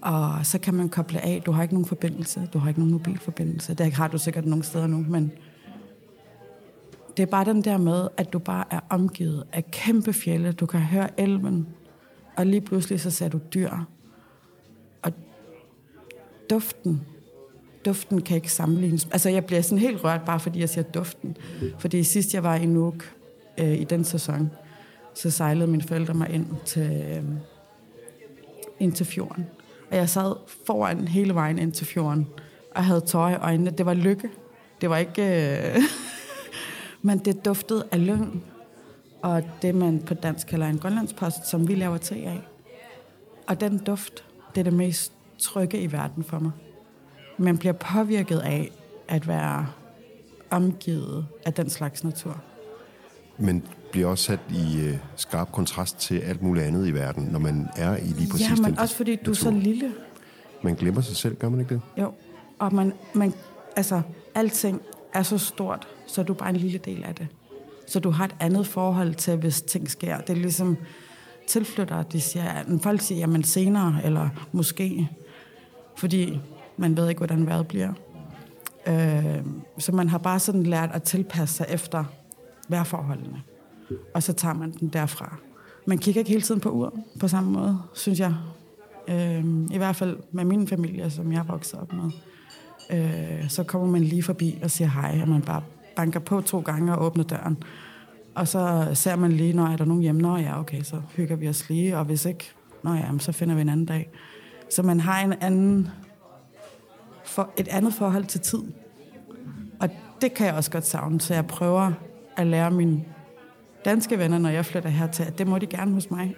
Og 0.02 0.46
så 0.46 0.58
kan 0.58 0.74
man 0.74 0.88
koble 0.88 1.24
af. 1.24 1.42
Du 1.46 1.52
har 1.52 1.62
ikke 1.62 1.74
nogen 1.74 1.86
forbindelse. 1.86 2.48
Du 2.52 2.58
har 2.58 2.68
ikke 2.68 2.80
nogen 2.80 2.92
mobilforbindelse. 2.92 3.74
Det 3.74 3.92
har 3.92 4.08
du 4.08 4.18
sikkert 4.18 4.46
nogle 4.46 4.64
steder 4.64 4.86
nu, 4.86 5.04
men 5.08 5.32
det 7.16 7.22
er 7.22 7.26
bare 7.26 7.44
den 7.44 7.64
der 7.64 7.78
med, 7.78 8.08
at 8.16 8.32
du 8.32 8.38
bare 8.38 8.64
er 8.70 8.80
omgivet 8.88 9.44
af 9.52 9.70
kæmpe 9.70 10.12
fjelle. 10.12 10.52
Du 10.52 10.66
kan 10.66 10.80
høre 10.80 11.20
elven, 11.20 11.68
og 12.36 12.46
lige 12.46 12.60
pludselig 12.60 13.00
så 13.00 13.10
ser 13.10 13.28
du 13.28 13.40
dyr. 13.54 13.70
Og 15.02 15.12
duften, 16.50 17.02
duften 17.84 18.22
kan 18.22 18.36
ikke 18.36 18.52
sammenlignes. 18.52 19.08
Altså 19.12 19.28
jeg 19.28 19.44
bliver 19.44 19.62
sådan 19.62 19.78
helt 19.78 20.04
rørt, 20.04 20.20
bare 20.26 20.40
fordi 20.40 20.60
jeg 20.60 20.68
siger 20.68 20.84
duften. 20.84 21.36
Fordi 21.78 22.02
sidst 22.02 22.34
jeg 22.34 22.42
var 22.42 22.54
i 22.54 22.66
Nuuk 22.66 23.14
øh, 23.58 23.80
i 23.80 23.84
den 23.84 24.04
sæson, 24.04 24.50
så 25.14 25.30
sejlede 25.30 25.66
mine 25.66 25.82
forældre 25.82 26.14
mig 26.14 26.30
ind 26.30 26.46
til, 26.64 26.90
øh, 26.90 27.24
ind 28.80 28.92
til 28.92 29.06
fjorden. 29.06 29.46
Og 29.92 29.98
jeg 29.98 30.08
sad 30.08 30.34
foran 30.66 31.08
hele 31.08 31.34
vejen 31.34 31.58
ind 31.58 31.72
til 31.72 31.86
fjorden, 31.86 32.28
og 32.74 32.84
havde 32.84 33.00
tøj 33.00 33.32
i 33.32 33.36
øjnene. 33.36 33.70
Det 33.70 33.86
var 33.86 33.94
lykke. 33.94 34.30
Det 34.80 34.90
var 34.90 34.96
ikke... 34.96 35.22
Øh 35.22 35.82
Men 37.02 37.18
det 37.18 37.44
duftede 37.44 37.84
af 37.90 38.06
lyng, 38.06 38.44
og 39.22 39.42
det 39.62 39.74
man 39.74 40.02
på 40.06 40.14
dansk 40.14 40.46
kalder 40.46 40.66
en 40.66 40.78
grønlandspost, 40.78 41.46
som 41.46 41.68
vi 41.68 41.74
laver 41.74 41.96
te 41.96 42.14
af. 42.14 42.40
Og 43.46 43.60
den 43.60 43.78
duft, 43.78 44.24
det 44.54 44.60
er 44.60 44.64
det 44.64 44.72
mest 44.72 45.12
trygge 45.38 45.80
i 45.80 45.92
verden 45.92 46.24
for 46.24 46.38
mig. 46.38 46.52
Man 47.38 47.58
bliver 47.58 47.72
påvirket 47.72 48.38
af 48.38 48.70
at 49.08 49.28
være 49.28 49.66
omgivet 50.50 51.26
af 51.46 51.54
den 51.54 51.70
slags 51.70 52.04
natur. 52.04 52.42
Men 53.38 53.62
bliver 53.92 54.06
også 54.06 54.24
sat 54.24 54.40
i 54.50 54.80
øh, 54.80 54.96
skarp 55.16 55.52
kontrast 55.52 55.98
til 55.98 56.18
alt 56.18 56.42
muligt 56.42 56.66
andet 56.66 56.86
i 56.88 56.94
verden, 56.94 57.24
når 57.24 57.38
man 57.38 57.68
er 57.76 57.96
i 57.96 58.00
lige 58.06 58.30
præcis 58.30 58.50
Ja, 58.50 58.54
men 58.54 58.64
den 58.64 58.78
også 58.78 58.96
fordi 58.96 59.16
du 59.16 59.30
er 59.30 59.34
så 59.34 59.50
natur. 59.50 59.62
lille. 59.64 59.92
Man 60.62 60.74
glemmer 60.74 61.00
sig 61.00 61.16
selv, 61.16 61.36
gør 61.36 61.48
man 61.48 61.60
ikke 61.60 61.74
det? 61.74 61.80
Jo, 61.98 62.12
og 62.58 62.74
man, 62.74 62.92
man, 63.14 63.34
altså, 63.76 64.02
alting 64.34 64.80
er 65.14 65.22
så 65.22 65.38
stort, 65.38 65.88
så 66.06 66.20
er 66.20 66.24
du 66.24 66.34
bare 66.34 66.50
en 66.50 66.56
lille 66.56 66.78
del 66.78 67.04
af 67.04 67.14
det. 67.14 67.26
Så 67.86 68.00
du 68.00 68.10
har 68.10 68.24
et 68.24 68.34
andet 68.40 68.66
forhold 68.66 69.14
til, 69.14 69.36
hvis 69.36 69.62
ting 69.62 69.90
sker. 69.90 70.18
Det 70.20 70.30
er 70.30 70.34
ligesom 70.36 70.76
tilflyttere, 71.48 72.04
de 72.12 72.20
siger, 72.20 72.44
at 72.44 72.66
folk 72.82 73.00
siger, 73.00 73.18
jamen 73.18 73.44
senere, 73.44 74.00
eller 74.04 74.28
måske, 74.52 75.08
fordi 75.96 76.40
man 76.76 76.96
ved 76.96 77.08
ikke, 77.08 77.18
hvordan 77.18 77.46
vejret 77.46 77.66
bliver. 77.66 77.92
Øh, 78.86 79.42
så 79.78 79.92
man 79.92 80.08
har 80.08 80.18
bare 80.18 80.38
sådan 80.38 80.62
lært 80.62 80.90
at 80.92 81.02
tilpasse 81.02 81.54
sig 81.56 81.66
efter 81.68 82.04
vejrforholdene. 82.68 83.42
Og 84.14 84.22
så 84.22 84.32
tager 84.32 84.54
man 84.54 84.70
den 84.70 84.88
derfra. 84.88 85.36
Man 85.86 85.98
kigger 85.98 86.18
ikke 86.18 86.30
hele 86.30 86.42
tiden 86.42 86.60
på 86.60 86.70
ur 86.70 86.94
på 87.20 87.28
samme 87.28 87.50
måde, 87.50 87.78
synes 87.94 88.20
jeg. 88.20 88.34
Øh, 89.08 89.44
I 89.70 89.76
hvert 89.76 89.96
fald 89.96 90.18
med 90.32 90.44
min 90.44 90.68
familie, 90.68 91.10
som 91.10 91.32
jeg 91.32 91.48
voksede 91.48 91.82
op 91.82 91.92
med. 91.92 92.10
Øh, 92.90 93.48
så 93.48 93.64
kommer 93.64 93.88
man 93.88 94.02
lige 94.04 94.22
forbi 94.22 94.58
og 94.62 94.70
siger 94.70 94.88
hej, 94.88 95.18
og 95.22 95.28
man 95.28 95.42
bare 95.42 95.62
banker 95.96 96.20
på 96.20 96.40
to 96.40 96.60
gange 96.60 96.96
og 96.96 97.04
åbner 97.04 97.24
døren. 97.24 97.62
Og 98.34 98.48
så 98.48 98.90
ser 98.94 99.16
man 99.16 99.32
lige, 99.32 99.52
når 99.52 99.66
er 99.66 99.76
der 99.76 99.84
nogen 99.84 100.02
hjemme, 100.02 100.22
når 100.22 100.36
ja, 100.36 100.60
okay, 100.60 100.82
så 100.82 101.02
hygger 101.16 101.36
vi 101.36 101.48
os 101.48 101.68
lige, 101.68 101.98
og 101.98 102.04
hvis 102.04 102.24
ikke, 102.24 102.50
nå 102.82 102.92
ja, 102.92 103.18
så 103.18 103.32
finder 103.32 103.54
vi 103.54 103.60
en 103.60 103.68
anden 103.68 103.86
dag. 103.86 104.10
Så 104.70 104.82
man 104.82 105.00
har 105.00 105.20
en 105.20 105.32
anden, 105.32 105.88
for, 107.24 107.50
et 107.56 107.68
andet 107.68 107.94
forhold 107.94 108.24
til 108.24 108.40
tid. 108.40 108.62
Og 109.80 109.88
det 110.20 110.34
kan 110.34 110.46
jeg 110.46 110.54
også 110.54 110.70
godt 110.70 110.86
savne, 110.86 111.20
så 111.20 111.34
jeg 111.34 111.46
prøver 111.46 111.92
at 112.36 112.46
lære 112.46 112.70
mine 112.70 113.04
danske 113.84 114.18
venner, 114.18 114.38
når 114.38 114.48
jeg 114.48 114.66
flytter 114.66 114.90
hertil, 114.90 115.22
at 115.22 115.38
det 115.38 115.46
må 115.46 115.58
de 115.58 115.66
gerne 115.66 115.92
hos 115.92 116.10
mig. 116.10 116.34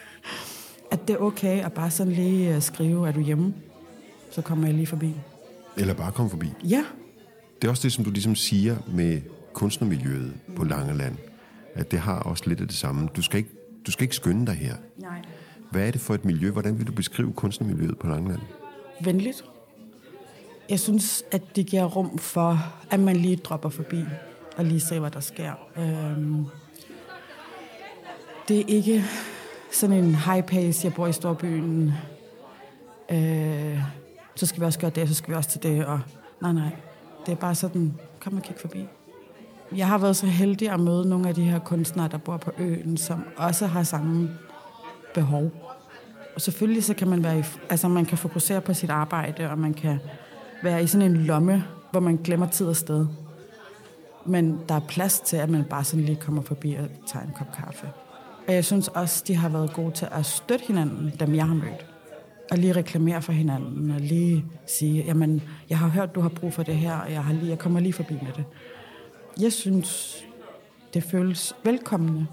at 0.92 1.08
det 1.08 1.14
er 1.14 1.18
okay 1.18 1.64
at 1.64 1.72
bare 1.72 1.90
sådan 1.90 2.12
lige 2.12 2.54
øh, 2.54 2.62
skrive, 2.62 3.08
er 3.08 3.12
du 3.12 3.20
hjemme? 3.20 3.54
Så 4.30 4.42
kommer 4.42 4.66
jeg 4.66 4.74
lige 4.74 4.86
forbi. 4.86 5.14
Eller 5.76 5.94
bare 5.94 6.12
komme 6.12 6.30
forbi. 6.30 6.52
Ja, 6.64 6.84
Det 7.62 7.66
er 7.68 7.70
også 7.70 7.82
det, 7.82 7.92
som 7.92 8.04
du 8.04 8.10
ligesom 8.10 8.34
siger 8.34 8.76
med 8.88 9.20
kunstnermiljøet 9.52 10.32
på 10.56 10.64
Langeland, 10.64 11.16
at 11.74 11.90
det 11.90 11.98
har 11.98 12.18
også 12.18 12.44
lidt 12.46 12.60
af 12.60 12.66
det 12.68 12.76
samme. 12.76 13.08
Du 13.16 13.22
skal 13.22 13.38
ikke, 13.38 13.50
du 13.86 13.90
skal 13.90 14.02
ikke 14.02 14.16
skynde 14.16 14.46
dig 14.46 14.54
her. 14.54 14.74
nej. 14.96 15.22
Hvad 15.70 15.86
er 15.86 15.90
det 15.90 16.00
for 16.00 16.14
et 16.14 16.24
miljø? 16.24 16.50
Hvordan 16.50 16.78
vil 16.78 16.86
du 16.86 16.92
beskrive 16.92 17.32
kunstnermiljøet 17.32 17.98
på 17.98 18.06
Langeland? 18.06 18.40
venligt. 19.04 19.44
Jeg 20.70 20.80
synes, 20.80 21.24
at 21.32 21.56
det 21.56 21.66
giver 21.66 21.84
rum 21.84 22.18
for, 22.18 22.58
at 22.90 23.00
man 23.00 23.16
lige 23.16 23.36
dropper 23.36 23.68
forbi 23.68 24.04
og 24.60 24.66
lige 24.66 24.80
se, 24.80 25.00
hvad 25.00 25.10
der 25.10 25.20
sker. 25.20 25.52
Øhm, 25.76 26.46
det 28.48 28.60
er 28.60 28.64
ikke 28.66 29.04
sådan 29.72 29.96
en 29.96 30.14
high 30.14 30.42
pace, 30.42 30.84
jeg 30.84 30.94
bor 30.94 31.06
i 31.06 31.12
storbyen. 31.12 31.92
Øh, 33.10 33.82
så 34.34 34.46
skal 34.46 34.60
vi 34.60 34.66
også 34.66 34.78
gøre 34.78 34.90
det, 34.90 35.08
så 35.08 35.14
skal 35.14 35.30
vi 35.30 35.36
også 35.36 35.50
til 35.50 35.62
det. 35.62 35.86
Og, 35.86 36.00
nej, 36.40 36.52
nej. 36.52 36.70
Det 37.26 37.32
er 37.32 37.36
bare 37.36 37.54
sådan, 37.54 37.94
kom 38.20 38.36
og 38.36 38.42
kig 38.42 38.56
forbi. 38.58 38.86
Jeg 39.76 39.86
har 39.86 39.98
været 39.98 40.16
så 40.16 40.26
heldig 40.26 40.70
at 40.70 40.80
møde 40.80 41.08
nogle 41.08 41.28
af 41.28 41.34
de 41.34 41.42
her 41.42 41.58
kunstnere, 41.58 42.08
der 42.08 42.18
bor 42.18 42.36
på 42.36 42.50
øen, 42.58 42.96
som 42.96 43.24
også 43.36 43.66
har 43.66 43.82
samme 43.82 44.30
behov. 45.14 45.50
Og 46.34 46.40
selvfølgelig 46.40 46.84
så 46.84 46.94
kan 46.94 47.08
man 47.08 47.24
være 47.24 47.38
i, 47.38 47.42
altså 47.70 47.88
man 47.88 48.04
kan 48.04 48.18
fokusere 48.18 48.60
på 48.60 48.74
sit 48.74 48.90
arbejde, 48.90 49.50
og 49.50 49.58
man 49.58 49.74
kan 49.74 49.98
være 50.62 50.82
i 50.82 50.86
sådan 50.86 51.10
en 51.10 51.16
lomme, 51.16 51.64
hvor 51.90 52.00
man 52.00 52.16
glemmer 52.16 52.46
tid 52.46 52.66
og 52.66 52.76
sted. 52.76 53.06
Men 54.30 54.60
der 54.68 54.74
er 54.74 54.80
plads 54.80 55.20
til, 55.20 55.36
at 55.36 55.50
man 55.50 55.64
bare 55.64 55.84
sådan 55.84 56.04
lige 56.04 56.16
kommer 56.16 56.42
forbi 56.42 56.74
og 56.74 56.88
tager 57.06 57.24
en 57.24 57.32
kop 57.36 57.52
kaffe. 57.56 57.88
Og 58.48 58.54
jeg 58.54 58.64
synes 58.64 58.88
også, 58.88 59.24
de 59.26 59.34
har 59.34 59.48
været 59.48 59.72
gode 59.72 59.90
til 59.90 60.08
at 60.12 60.26
støtte 60.26 60.64
hinanden, 60.66 61.12
dem 61.20 61.34
jeg 61.34 61.46
har 61.46 61.54
mødt. 61.54 61.86
Og 62.50 62.58
lige 62.58 62.72
reklamere 62.72 63.22
for 63.22 63.32
hinanden, 63.32 63.90
og 63.90 64.00
lige 64.00 64.44
sige, 64.66 65.04
jamen, 65.04 65.42
jeg 65.70 65.78
har 65.78 65.88
hørt, 65.88 66.14
du 66.14 66.20
har 66.20 66.28
brug 66.28 66.52
for 66.52 66.62
det 66.62 66.76
her, 66.76 66.94
og 66.94 67.12
jeg, 67.12 67.24
har 67.24 67.32
lige, 67.32 67.48
jeg 67.48 67.58
kommer 67.58 67.80
lige 67.80 67.92
forbi 67.92 68.14
med 68.14 68.32
det. 68.36 68.44
Jeg 69.40 69.52
synes, 69.52 70.16
det 70.94 71.04
føles 71.04 71.54
velkommende. 71.64 72.26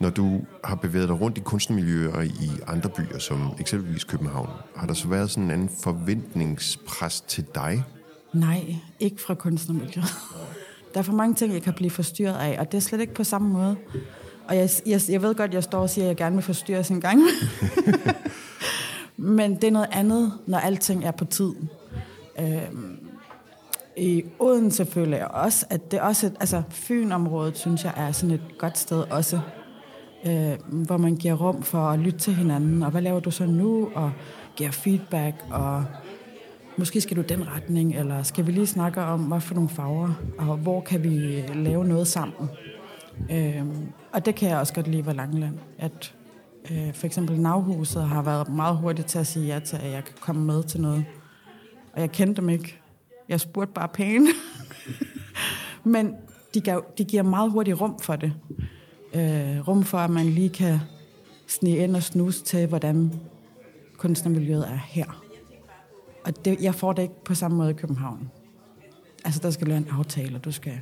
Når 0.00 0.10
du 0.10 0.40
har 0.64 0.74
bevæget 0.74 1.08
dig 1.08 1.20
rundt 1.20 1.38
i 1.38 1.40
kunstnermiljøer 1.40 2.20
i 2.22 2.50
andre 2.66 2.90
byer, 2.90 3.18
som 3.18 3.52
eksempelvis 3.60 4.04
København, 4.04 4.48
har 4.76 4.86
der 4.86 4.94
så 4.94 5.08
været 5.08 5.30
sådan 5.30 5.44
en 5.44 5.50
anden 5.50 5.70
forventningspres 5.82 7.20
til 7.20 7.44
dig? 7.54 7.84
Nej, 8.32 8.76
ikke 9.00 9.22
fra 9.22 9.34
kunstnermiljøet. 9.34 10.14
Der 10.94 11.00
er 11.00 11.04
for 11.04 11.12
mange 11.12 11.34
ting, 11.34 11.52
jeg 11.52 11.62
kan 11.62 11.72
blive 11.72 11.90
forstyrret 11.90 12.38
af, 12.38 12.56
og 12.60 12.72
det 12.72 12.78
er 12.78 12.82
slet 12.82 13.00
ikke 13.00 13.14
på 13.14 13.24
samme 13.24 13.48
måde. 13.48 13.76
Og 14.48 14.56
jeg, 14.56 14.70
jeg, 14.86 15.00
jeg 15.08 15.22
ved 15.22 15.34
godt, 15.34 15.54
jeg 15.54 15.62
står 15.62 15.80
og 15.80 15.90
siger, 15.90 16.04
at 16.04 16.08
jeg 16.08 16.16
gerne 16.16 16.36
vil 16.36 16.42
forstyrres 16.42 16.90
en 16.90 17.00
gang. 17.00 17.20
Men 19.16 19.54
det 19.54 19.64
er 19.64 19.70
noget 19.70 19.88
andet, 19.92 20.32
når 20.46 20.58
alting 20.58 21.04
er 21.04 21.10
på 21.10 21.24
tid. 21.24 21.52
Øhm, 22.40 22.98
I 23.96 24.24
Odense 24.38 24.86
føler 24.86 25.16
jeg 25.16 25.26
også, 25.26 25.66
at 25.70 25.90
det 25.90 26.00
også, 26.00 26.30
altså 26.40 26.62
Fynområdet, 26.70 27.58
synes 27.58 27.84
jeg, 27.84 27.92
er 27.96 28.12
sådan 28.12 28.34
et 28.34 28.58
godt 28.58 28.78
sted 28.78 29.04
også, 29.10 29.40
øh, 30.26 30.52
hvor 30.68 30.96
man 30.96 31.16
giver 31.16 31.34
rum 31.34 31.62
for 31.62 31.78
at 31.78 31.98
lytte 31.98 32.18
til 32.18 32.34
hinanden, 32.34 32.82
og 32.82 32.90
hvad 32.90 33.02
laver 33.02 33.20
du 33.20 33.30
så 33.30 33.46
nu, 33.46 33.88
og 33.94 34.12
giver 34.56 34.70
feedback, 34.70 35.44
og 35.50 35.84
måske 36.78 37.00
skal 37.00 37.16
du 37.16 37.22
den 37.22 37.48
retning, 37.48 37.96
eller 37.96 38.22
skal 38.22 38.46
vi 38.46 38.52
lige 38.52 38.66
snakke 38.66 39.00
om, 39.00 39.20
hvad 39.20 39.40
for 39.40 39.54
nogle 39.54 39.70
farver, 39.70 40.10
og 40.38 40.56
hvor 40.56 40.80
kan 40.80 41.02
vi 41.02 41.40
øh, 41.40 41.56
lave 41.56 41.84
noget 41.84 42.06
sammen. 42.06 42.48
Øh, 43.30 43.64
og 44.12 44.26
det 44.26 44.34
kan 44.34 44.48
jeg 44.48 44.58
også 44.58 44.74
godt 44.74 44.88
lide 44.88 45.06
ved 45.06 45.14
Langeland, 45.14 45.58
at 45.78 46.14
øh, 46.70 46.94
for 46.94 47.06
eksempel 47.06 47.40
Navhuset 47.40 48.02
har 48.02 48.22
været 48.22 48.48
meget 48.48 48.76
hurtigt 48.76 49.08
til 49.08 49.18
at 49.18 49.26
sige 49.26 49.46
ja 49.46 49.58
til, 49.58 49.76
at 49.76 49.90
jeg 49.90 50.04
kan 50.04 50.14
komme 50.20 50.44
med 50.44 50.62
til 50.62 50.80
noget. 50.80 51.04
Og 51.92 52.00
jeg 52.00 52.12
kendte 52.12 52.40
dem 52.40 52.48
ikke. 52.48 52.80
Jeg 53.28 53.40
spurgte 53.40 53.72
bare 53.74 53.88
pænt. 53.88 54.28
Men 55.84 56.14
de, 56.54 56.60
gav, 56.60 56.84
de 56.98 57.04
giver 57.04 57.22
meget 57.22 57.50
hurtigt 57.50 57.80
rum 57.80 57.98
for 57.98 58.16
det. 58.16 58.32
øh, 59.14 59.68
rum 59.68 59.84
for, 59.84 59.98
at 59.98 60.10
man 60.10 60.26
lige 60.26 60.48
kan 60.48 60.78
snige 61.46 61.76
ind 61.76 61.96
og 61.96 62.02
snuse 62.02 62.44
til, 62.44 62.66
hvordan 62.66 63.12
kunstnermiljøet 63.98 64.68
er 64.68 64.78
her. 64.86 65.23
Og 66.24 66.44
det, 66.44 66.62
jeg 66.62 66.74
får 66.74 66.92
det 66.92 67.02
ikke 67.02 67.24
på 67.24 67.34
samme 67.34 67.56
måde 67.56 67.70
i 67.70 67.74
København. 67.74 68.30
Altså, 69.24 69.40
der 69.42 69.50
skal 69.50 69.66
lave 69.66 69.78
en 69.78 69.88
aftale, 69.90 70.36
og 70.36 70.44
du 70.44 70.52
skal... 70.52 70.80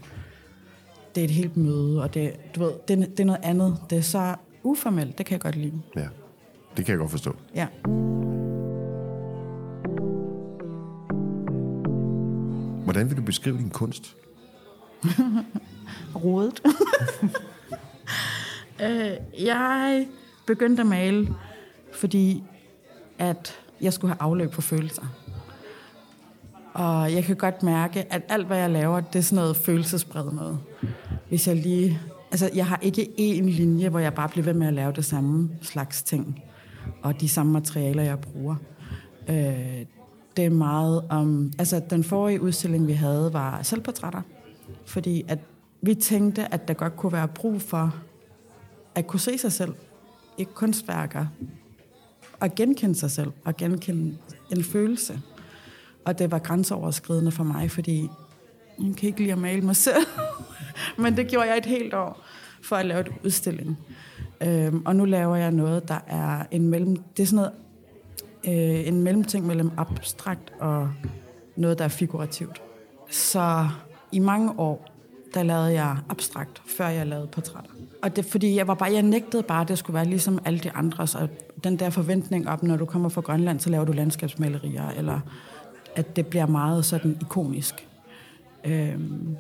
Det 1.14 1.20
er 1.20 1.24
et 1.24 1.30
helt 1.30 1.56
møde, 1.56 2.02
og 2.02 2.14
det, 2.14 2.54
du 2.54 2.60
ved, 2.60 2.72
det, 2.88 2.98
det 2.98 3.20
er 3.20 3.24
noget 3.24 3.40
andet. 3.42 3.78
Det 3.90 3.98
er 3.98 4.02
så 4.02 4.34
uformelt, 4.62 5.18
det 5.18 5.26
kan 5.26 5.32
jeg 5.32 5.40
godt 5.40 5.56
lide. 5.56 5.82
Ja, 5.96 6.08
det 6.76 6.84
kan 6.84 6.92
jeg 6.92 6.98
godt 6.98 7.10
forstå. 7.10 7.36
Ja. 7.54 7.66
Hvordan 12.84 13.08
vil 13.08 13.16
du 13.16 13.22
beskrive 13.22 13.58
din 13.58 13.70
kunst? 13.70 14.16
Rodet. 16.24 16.62
øh, 18.84 19.44
jeg 19.44 20.08
begyndte 20.46 20.80
at 20.80 20.86
male, 20.86 21.34
fordi 21.92 22.44
at 23.18 23.58
jeg 23.80 23.92
skulle 23.92 24.14
have 24.14 24.22
afløb 24.22 24.52
for 24.52 24.62
følelser. 24.62 25.21
Og 26.74 27.12
jeg 27.12 27.24
kan 27.24 27.36
godt 27.36 27.62
mærke, 27.62 28.12
at 28.12 28.22
alt, 28.28 28.46
hvad 28.46 28.58
jeg 28.58 28.70
laver, 28.70 29.00
det 29.00 29.18
er 29.18 29.22
sådan 29.22 29.42
noget 29.42 29.56
følelsesbred 29.56 30.32
noget. 30.32 30.58
Hvis 31.28 31.48
jeg 31.48 31.56
lige... 31.56 32.00
Altså, 32.30 32.50
jeg 32.54 32.66
har 32.66 32.78
ikke 32.82 33.02
én 33.18 33.44
linje, 33.44 33.88
hvor 33.88 33.98
jeg 33.98 34.14
bare 34.14 34.28
bliver 34.28 34.44
ved 34.44 34.54
med 34.54 34.66
at 34.66 34.74
lave 34.74 34.92
det 34.92 35.04
samme 35.04 35.50
slags 35.62 36.02
ting. 36.02 36.42
Og 37.02 37.20
de 37.20 37.28
samme 37.28 37.52
materialer, 37.52 38.02
jeg 38.02 38.20
bruger. 38.20 38.56
Øh, 39.28 39.86
det 40.36 40.44
er 40.44 40.50
meget 40.50 41.04
om... 41.10 41.52
Altså, 41.58 41.82
den 41.90 42.04
forrige 42.04 42.40
udstilling, 42.40 42.86
vi 42.86 42.92
havde, 42.92 43.32
var 43.32 43.62
selvportrætter. 43.62 44.22
Fordi 44.84 45.24
at 45.28 45.38
vi 45.82 45.94
tænkte, 45.94 46.54
at 46.54 46.68
der 46.68 46.74
godt 46.74 46.96
kunne 46.96 47.12
være 47.12 47.28
brug 47.28 47.62
for 47.62 47.94
at 48.94 49.06
kunne 49.06 49.20
se 49.20 49.38
sig 49.38 49.52
selv 49.52 49.74
i 50.38 50.42
kunstværker. 50.54 51.26
Og 52.40 52.54
genkende 52.54 52.94
sig 52.94 53.10
selv. 53.10 53.32
Og 53.44 53.56
genkende 53.56 54.16
en 54.50 54.64
følelse. 54.64 55.20
Og 56.04 56.18
det 56.18 56.30
var 56.30 56.38
grænseoverskridende 56.38 57.32
for 57.32 57.44
mig, 57.44 57.70
fordi 57.70 58.10
jeg 58.78 58.96
kan 58.96 59.06
ikke 59.06 59.20
lide 59.20 59.32
at 59.32 59.38
male 59.38 59.60
mig 59.60 59.76
selv. 59.76 60.06
Men 60.98 61.16
det 61.16 61.28
gjorde 61.28 61.48
jeg 61.48 61.58
et 61.58 61.66
helt 61.66 61.94
år 61.94 62.24
for 62.62 62.76
at 62.76 62.86
lave 62.86 63.00
et 63.00 63.08
udstilling. 63.24 63.78
Øhm, 64.42 64.82
og 64.84 64.96
nu 64.96 65.04
laver 65.04 65.36
jeg 65.36 65.50
noget, 65.50 65.88
der 65.88 65.98
er 66.06 66.44
en 66.50 66.68
mellem... 66.68 66.96
Det 67.16 67.22
er 67.22 67.26
sådan 67.26 67.36
noget, 67.36 67.52
øh, 68.80 68.88
en 68.88 69.02
mellemting 69.02 69.46
mellem 69.46 69.70
abstrakt 69.76 70.52
og 70.60 70.90
noget, 71.56 71.78
der 71.78 71.84
er 71.84 71.88
figurativt. 71.88 72.62
Så 73.10 73.68
i 74.12 74.18
mange 74.18 74.52
år, 74.58 74.88
der 75.34 75.42
lavede 75.42 75.72
jeg 75.72 75.96
abstrakt, 76.08 76.62
før 76.66 76.88
jeg 76.88 77.06
lavede 77.06 77.26
portrætter. 77.26 77.70
Og 78.02 78.16
det 78.16 78.24
fordi 78.24 78.56
jeg 78.56 78.68
var 78.68 78.74
bare, 78.74 78.92
jeg 78.92 79.02
nægtede 79.02 79.42
bare, 79.42 79.60
at 79.60 79.68
det 79.68 79.78
skulle 79.78 79.94
være 79.94 80.04
ligesom 80.04 80.38
alle 80.44 80.58
de 80.58 80.70
andre. 80.70 81.06
Så 81.06 81.28
den 81.64 81.78
der 81.78 81.90
forventning 81.90 82.48
op, 82.48 82.62
når 82.62 82.76
du 82.76 82.84
kommer 82.84 83.08
fra 83.08 83.20
Grønland, 83.20 83.60
så 83.60 83.70
laver 83.70 83.84
du 83.84 83.92
landskabsmalerier, 83.92 84.88
eller 84.88 85.20
at 85.94 86.16
det 86.16 86.26
bliver 86.26 86.46
meget 86.46 86.84
sådan 86.84 87.18
ikonisk. 87.20 87.88
Øhm, 88.64 89.36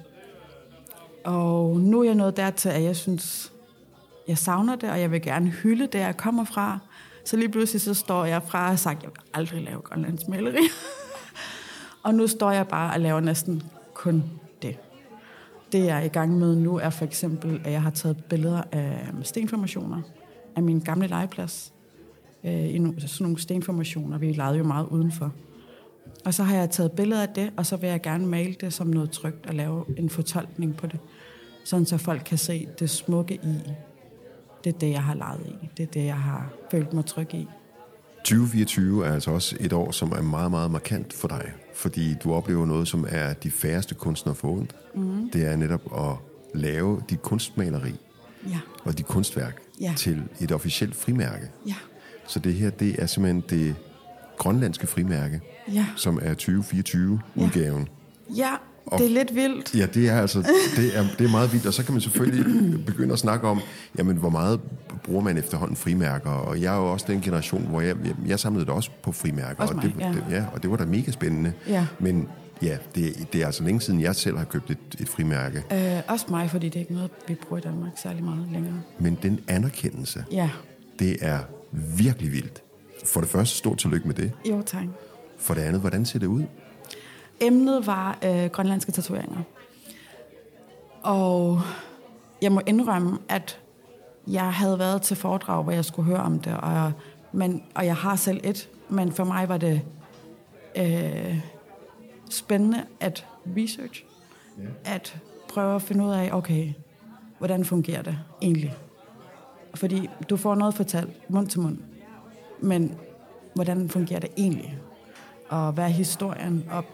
og 1.24 1.80
nu 1.80 2.00
er 2.00 2.04
jeg 2.04 2.14
nået 2.14 2.36
dertil, 2.36 2.68
at 2.68 2.82
jeg 2.82 2.96
synes, 2.96 3.52
jeg 4.28 4.38
savner 4.38 4.76
det, 4.76 4.90
og 4.90 5.00
jeg 5.00 5.10
vil 5.10 5.22
gerne 5.22 5.48
hylde 5.50 5.86
det, 5.86 5.98
jeg 5.98 6.16
kommer 6.16 6.44
fra. 6.44 6.78
Så 7.24 7.36
lige 7.36 7.48
pludselig 7.48 7.80
så 7.80 7.94
står 7.94 8.24
jeg 8.24 8.42
fra 8.42 8.62
og 8.62 8.68
har 8.68 8.76
sagt, 8.76 8.96
at 8.96 9.02
jeg 9.02 9.10
vil 9.10 9.20
aldrig 9.34 9.62
lave 9.62 9.80
Grønlands 9.80 10.28
maleri. 10.28 10.62
og 12.04 12.14
nu 12.14 12.26
står 12.26 12.50
jeg 12.50 12.68
bare 12.68 12.94
og 12.94 13.00
laver 13.00 13.20
næsten 13.20 13.62
kun 13.94 14.24
det. 14.62 14.76
Det 15.72 15.84
jeg 15.84 15.98
er 15.98 16.02
i 16.02 16.08
gang 16.08 16.38
med 16.38 16.56
nu 16.56 16.78
er 16.78 16.90
for 16.90 17.04
eksempel, 17.04 17.60
at 17.64 17.72
jeg 17.72 17.82
har 17.82 17.90
taget 17.90 18.24
billeder 18.24 18.62
af 18.72 19.08
stenformationer 19.22 20.02
af 20.56 20.62
min 20.62 20.80
gamle 20.80 21.06
legeplads. 21.06 21.72
Øh, 22.44 22.64
I 22.64 22.94
sådan 22.98 23.24
nogle 23.24 23.38
stenformationer. 23.38 24.18
Vi 24.18 24.32
legede 24.32 24.58
jo 24.58 24.64
meget 24.64 24.86
udenfor. 24.86 25.32
Og 26.24 26.34
så 26.34 26.42
har 26.42 26.56
jeg 26.56 26.70
taget 26.70 26.92
billeder 26.92 27.22
af 27.22 27.28
det, 27.28 27.52
og 27.56 27.66
så 27.66 27.76
vil 27.76 27.88
jeg 27.88 28.00
gerne 28.02 28.26
male 28.26 28.54
det 28.60 28.72
som 28.72 28.86
noget 28.86 29.10
trygt 29.10 29.46
og 29.46 29.54
lave 29.54 29.84
en 29.98 30.10
fortolkning 30.10 30.76
på 30.76 30.86
det. 30.86 31.00
Sådan 31.64 31.86
så 31.86 31.98
folk 31.98 32.22
kan 32.26 32.38
se 32.38 32.68
det 32.78 32.90
smukke 32.90 33.34
i. 33.34 33.58
Det 34.64 34.74
er 34.74 34.78
det, 34.78 34.90
jeg 34.90 35.02
har 35.02 35.14
leget 35.14 35.46
i. 35.46 35.68
Det 35.76 35.82
er 35.82 35.86
det, 35.86 36.04
jeg 36.04 36.18
har 36.18 36.52
følt 36.70 36.92
mig 36.92 37.06
tryg 37.06 37.34
i. 37.34 37.48
2024 38.24 39.06
er 39.06 39.12
altså 39.12 39.30
også 39.30 39.56
et 39.60 39.72
år, 39.72 39.90
som 39.90 40.12
er 40.12 40.22
meget, 40.22 40.50
meget 40.50 40.70
markant 40.70 41.12
for 41.12 41.28
dig. 41.28 41.52
Fordi 41.74 42.14
du 42.14 42.32
oplever 42.32 42.66
noget, 42.66 42.88
som 42.88 43.06
er 43.08 43.32
de 43.32 43.50
færreste 43.50 43.94
kunstnere 43.94 44.34
forundt. 44.34 44.76
Mm. 44.94 45.30
Det 45.30 45.46
er 45.46 45.56
netop 45.56 45.80
at 45.98 46.16
lave 46.60 47.02
dit 47.10 47.22
kunstmaleri 47.22 47.94
ja. 48.48 48.58
og 48.84 48.98
dit 48.98 49.06
kunstværk 49.06 49.62
ja. 49.80 49.94
til 49.96 50.22
et 50.40 50.52
officielt 50.52 50.96
frimærke. 50.96 51.50
Ja. 51.66 51.74
Så 52.26 52.38
det 52.38 52.54
her, 52.54 52.70
det 52.70 53.02
er 53.02 53.06
simpelthen 53.06 53.44
det 53.50 53.76
grønlandske 54.38 54.86
frimærke, 54.86 55.40
ja. 55.72 55.86
som 55.96 56.18
er 56.22 56.34
2024-udgaven. 56.34 57.88
Ja, 58.36 58.50
og 58.86 58.98
det 58.98 59.06
er 59.06 59.10
lidt 59.10 59.34
vildt. 59.34 59.74
Ja, 59.74 59.86
det 59.86 60.08
er 60.08 60.20
altså 60.20 60.38
det 60.76 60.98
er, 60.98 61.04
det 61.18 61.26
er 61.26 61.30
meget 61.30 61.52
vildt. 61.52 61.66
Og 61.66 61.74
så 61.74 61.84
kan 61.84 61.92
man 61.94 62.00
selvfølgelig 62.00 62.84
begynde 62.86 63.12
at 63.12 63.18
snakke 63.18 63.48
om, 63.48 63.60
jamen, 63.98 64.16
hvor 64.16 64.30
meget 64.30 64.60
bruger 65.04 65.22
man 65.22 65.38
efterhånden 65.38 65.76
frimærker. 65.76 66.30
Og 66.30 66.60
jeg 66.60 66.74
er 66.74 66.78
jo 66.78 66.92
også 66.92 67.06
den 67.08 67.20
generation, 67.20 67.66
hvor 67.66 67.80
jeg, 67.80 67.96
jeg, 68.04 68.14
jeg 68.26 68.40
samlede 68.40 68.64
det 68.64 68.74
også 68.74 68.90
på 69.02 69.12
frimærker. 69.12 69.62
Også 69.62 69.74
mig, 69.74 69.84
og 69.84 69.90
det, 69.90 70.00
ja. 70.00 70.08
det, 70.08 70.24
ja, 70.30 70.44
og 70.52 70.62
det 70.62 70.70
var 70.70 70.76
da 70.76 70.84
mega 70.84 71.10
spændende. 71.10 71.52
Ja. 71.68 71.86
Men 71.98 72.28
ja, 72.62 72.76
det, 72.94 73.26
det 73.32 73.42
er 73.42 73.46
altså 73.46 73.64
længe 73.64 73.80
siden, 73.80 74.00
jeg 74.00 74.16
selv 74.16 74.38
har 74.38 74.44
købt 74.44 74.70
et, 74.70 74.78
et 75.00 75.08
frimærke. 75.08 75.64
Øh, 75.72 76.02
også 76.08 76.26
mig, 76.30 76.50
fordi 76.50 76.66
det 76.66 76.76
er 76.76 76.80
ikke 76.80 76.94
noget, 76.94 77.10
vi 77.28 77.34
bruger 77.34 77.58
i 77.58 77.62
Danmark 77.62 77.92
særlig 78.02 78.24
meget 78.24 78.48
længere. 78.52 78.80
Men 78.98 79.18
den 79.22 79.40
anerkendelse, 79.48 80.24
Ja, 80.32 80.50
det 80.98 81.16
er 81.20 81.38
virkelig 81.72 82.32
vildt. 82.32 82.62
For 83.04 83.20
det 83.20 83.28
første, 83.28 83.56
stort 83.56 83.78
tillykke 83.78 84.06
med 84.06 84.14
det. 84.14 84.32
jo 84.50 84.62
tak. 84.66 84.84
For 85.38 85.54
det 85.54 85.60
andet, 85.60 85.80
hvordan 85.80 86.04
ser 86.06 86.18
det 86.18 86.26
ud? 86.26 86.44
Emnet 87.40 87.86
var 87.86 88.18
øh, 88.24 88.46
grønlandske 88.46 88.92
tatoveringer. 88.92 89.42
Og 91.02 91.60
jeg 92.42 92.52
må 92.52 92.60
indrømme, 92.66 93.18
at 93.28 93.60
jeg 94.26 94.52
havde 94.52 94.78
været 94.78 95.02
til 95.02 95.16
foredrag, 95.16 95.62
hvor 95.62 95.72
jeg 95.72 95.84
skulle 95.84 96.06
høre 96.06 96.22
om 96.22 96.38
det, 96.40 96.56
og, 96.56 96.92
men, 97.32 97.62
og 97.74 97.86
jeg 97.86 97.96
har 97.96 98.16
selv 98.16 98.40
et, 98.44 98.68
men 98.88 99.12
for 99.12 99.24
mig 99.24 99.48
var 99.48 99.56
det 99.56 99.80
øh, 100.76 101.38
spændende 102.30 102.84
at 103.00 103.26
research, 103.56 104.04
at 104.84 105.16
prøve 105.48 105.74
at 105.74 105.82
finde 105.82 106.04
ud 106.04 106.10
af, 106.10 106.30
okay, 106.32 106.72
hvordan 107.38 107.64
fungerer 107.64 108.02
det 108.02 108.18
egentlig? 108.42 108.74
Fordi 109.74 110.08
du 110.30 110.36
får 110.36 110.54
noget 110.54 110.74
fortalt 110.74 111.30
mund 111.30 111.46
til 111.48 111.60
mund, 111.60 111.78
men 112.62 112.94
hvordan 113.54 113.88
fungerer 113.88 114.20
det 114.20 114.30
egentlig? 114.36 114.78
Og 115.48 115.72
hvad 115.72 115.84
er 115.84 115.88
historien? 115.88 116.64
Og 116.70 116.84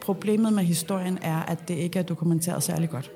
problemet 0.00 0.52
med 0.52 0.64
historien 0.64 1.18
er, 1.22 1.42
at 1.42 1.68
det 1.68 1.74
ikke 1.74 1.98
er 1.98 2.02
dokumenteret 2.02 2.62
særlig 2.62 2.90
godt. 2.90 3.10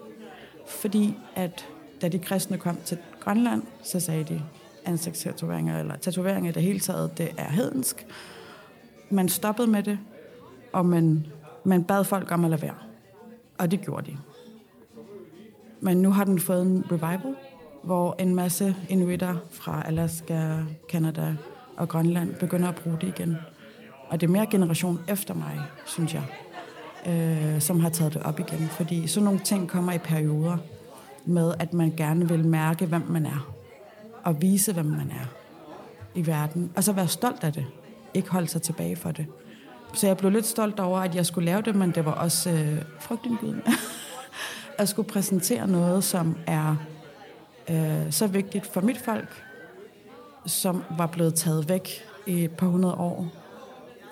Fordi 0.66 1.18
at 1.34 1.66
da 2.02 2.08
de 2.08 2.18
kristne 2.18 2.58
kom 2.58 2.76
til 2.84 2.98
Grønland, 3.20 3.62
så 3.82 4.00
sagde 4.00 4.24
de, 4.24 4.42
ansigtstatoveringer 4.84 5.78
eller 5.78 5.96
tatoveringer 5.96 6.50
i 6.50 6.54
det 6.54 6.62
hele 6.62 6.80
taget, 6.80 7.18
det 7.18 7.30
er 7.36 7.50
hedensk. 7.50 8.06
Man 9.10 9.28
stoppede 9.28 9.70
med 9.70 9.82
det, 9.82 9.98
og 10.72 10.86
man, 10.86 11.26
man 11.64 11.84
bad 11.84 12.04
folk 12.04 12.32
om 12.32 12.44
at 12.44 12.50
lade 12.50 12.62
være. 12.62 12.74
Og 13.58 13.70
det 13.70 13.80
gjorde 13.80 14.10
de. 14.10 14.16
Men 15.80 15.96
nu 15.96 16.10
har 16.10 16.24
den 16.24 16.38
fået 16.38 16.62
en 16.62 16.84
revival, 16.92 17.34
hvor 17.82 18.16
en 18.18 18.34
masse 18.34 18.76
inuitter 18.88 19.36
fra 19.50 19.82
Alaska, 19.86 20.56
Canada 20.90 21.36
og 21.80 21.88
Grønland 21.88 22.34
begynder 22.34 22.68
at 22.68 22.74
bruge 22.74 22.96
det 23.00 23.08
igen. 23.08 23.36
Og 24.08 24.20
det 24.20 24.26
er 24.26 24.30
mere 24.30 24.46
generation 24.46 25.00
efter 25.08 25.34
mig, 25.34 25.60
synes 25.86 26.14
jeg, 26.14 26.24
øh, 27.06 27.60
som 27.60 27.80
har 27.80 27.88
taget 27.88 28.14
det 28.14 28.22
op 28.22 28.40
igen. 28.40 28.68
Fordi 28.68 29.06
sådan 29.06 29.24
nogle 29.24 29.40
ting 29.40 29.68
kommer 29.68 29.92
i 29.92 29.98
perioder 29.98 30.56
med, 31.24 31.54
at 31.58 31.72
man 31.72 31.94
gerne 31.96 32.28
vil 32.28 32.46
mærke, 32.46 32.86
hvem 32.86 33.02
man 33.08 33.26
er. 33.26 33.52
Og 34.24 34.42
vise, 34.42 34.72
hvem 34.72 34.86
man 34.86 35.10
er 35.10 35.26
i 36.14 36.26
verden. 36.26 36.72
Og 36.76 36.84
så 36.84 36.92
være 36.92 37.08
stolt 37.08 37.44
af 37.44 37.52
det. 37.52 37.66
Ikke 38.14 38.30
holde 38.30 38.48
sig 38.48 38.62
tilbage 38.62 38.96
for 38.96 39.10
det. 39.10 39.26
Så 39.94 40.06
jeg 40.06 40.16
blev 40.16 40.30
lidt 40.30 40.46
stolt 40.46 40.80
over, 40.80 40.98
at 40.98 41.14
jeg 41.14 41.26
skulle 41.26 41.46
lave 41.46 41.62
det, 41.62 41.74
men 41.74 41.90
det 41.90 42.04
var 42.04 42.12
også 42.12 42.50
øh, 42.50 42.82
frygtindgydende. 42.98 43.62
at 44.78 44.88
skulle 44.88 45.08
præsentere 45.08 45.66
noget, 45.66 46.04
som 46.04 46.36
er 46.46 46.76
øh, 47.70 48.12
så 48.12 48.26
vigtigt 48.26 48.66
for 48.66 48.80
mit 48.80 48.98
folk, 48.98 49.44
som 50.46 50.84
var 50.98 51.06
blevet 51.06 51.34
taget 51.34 51.68
væk 51.68 51.88
i 52.26 52.44
et 52.44 52.50
par 52.50 52.66
hundrede 52.66 52.94
år, 52.94 53.26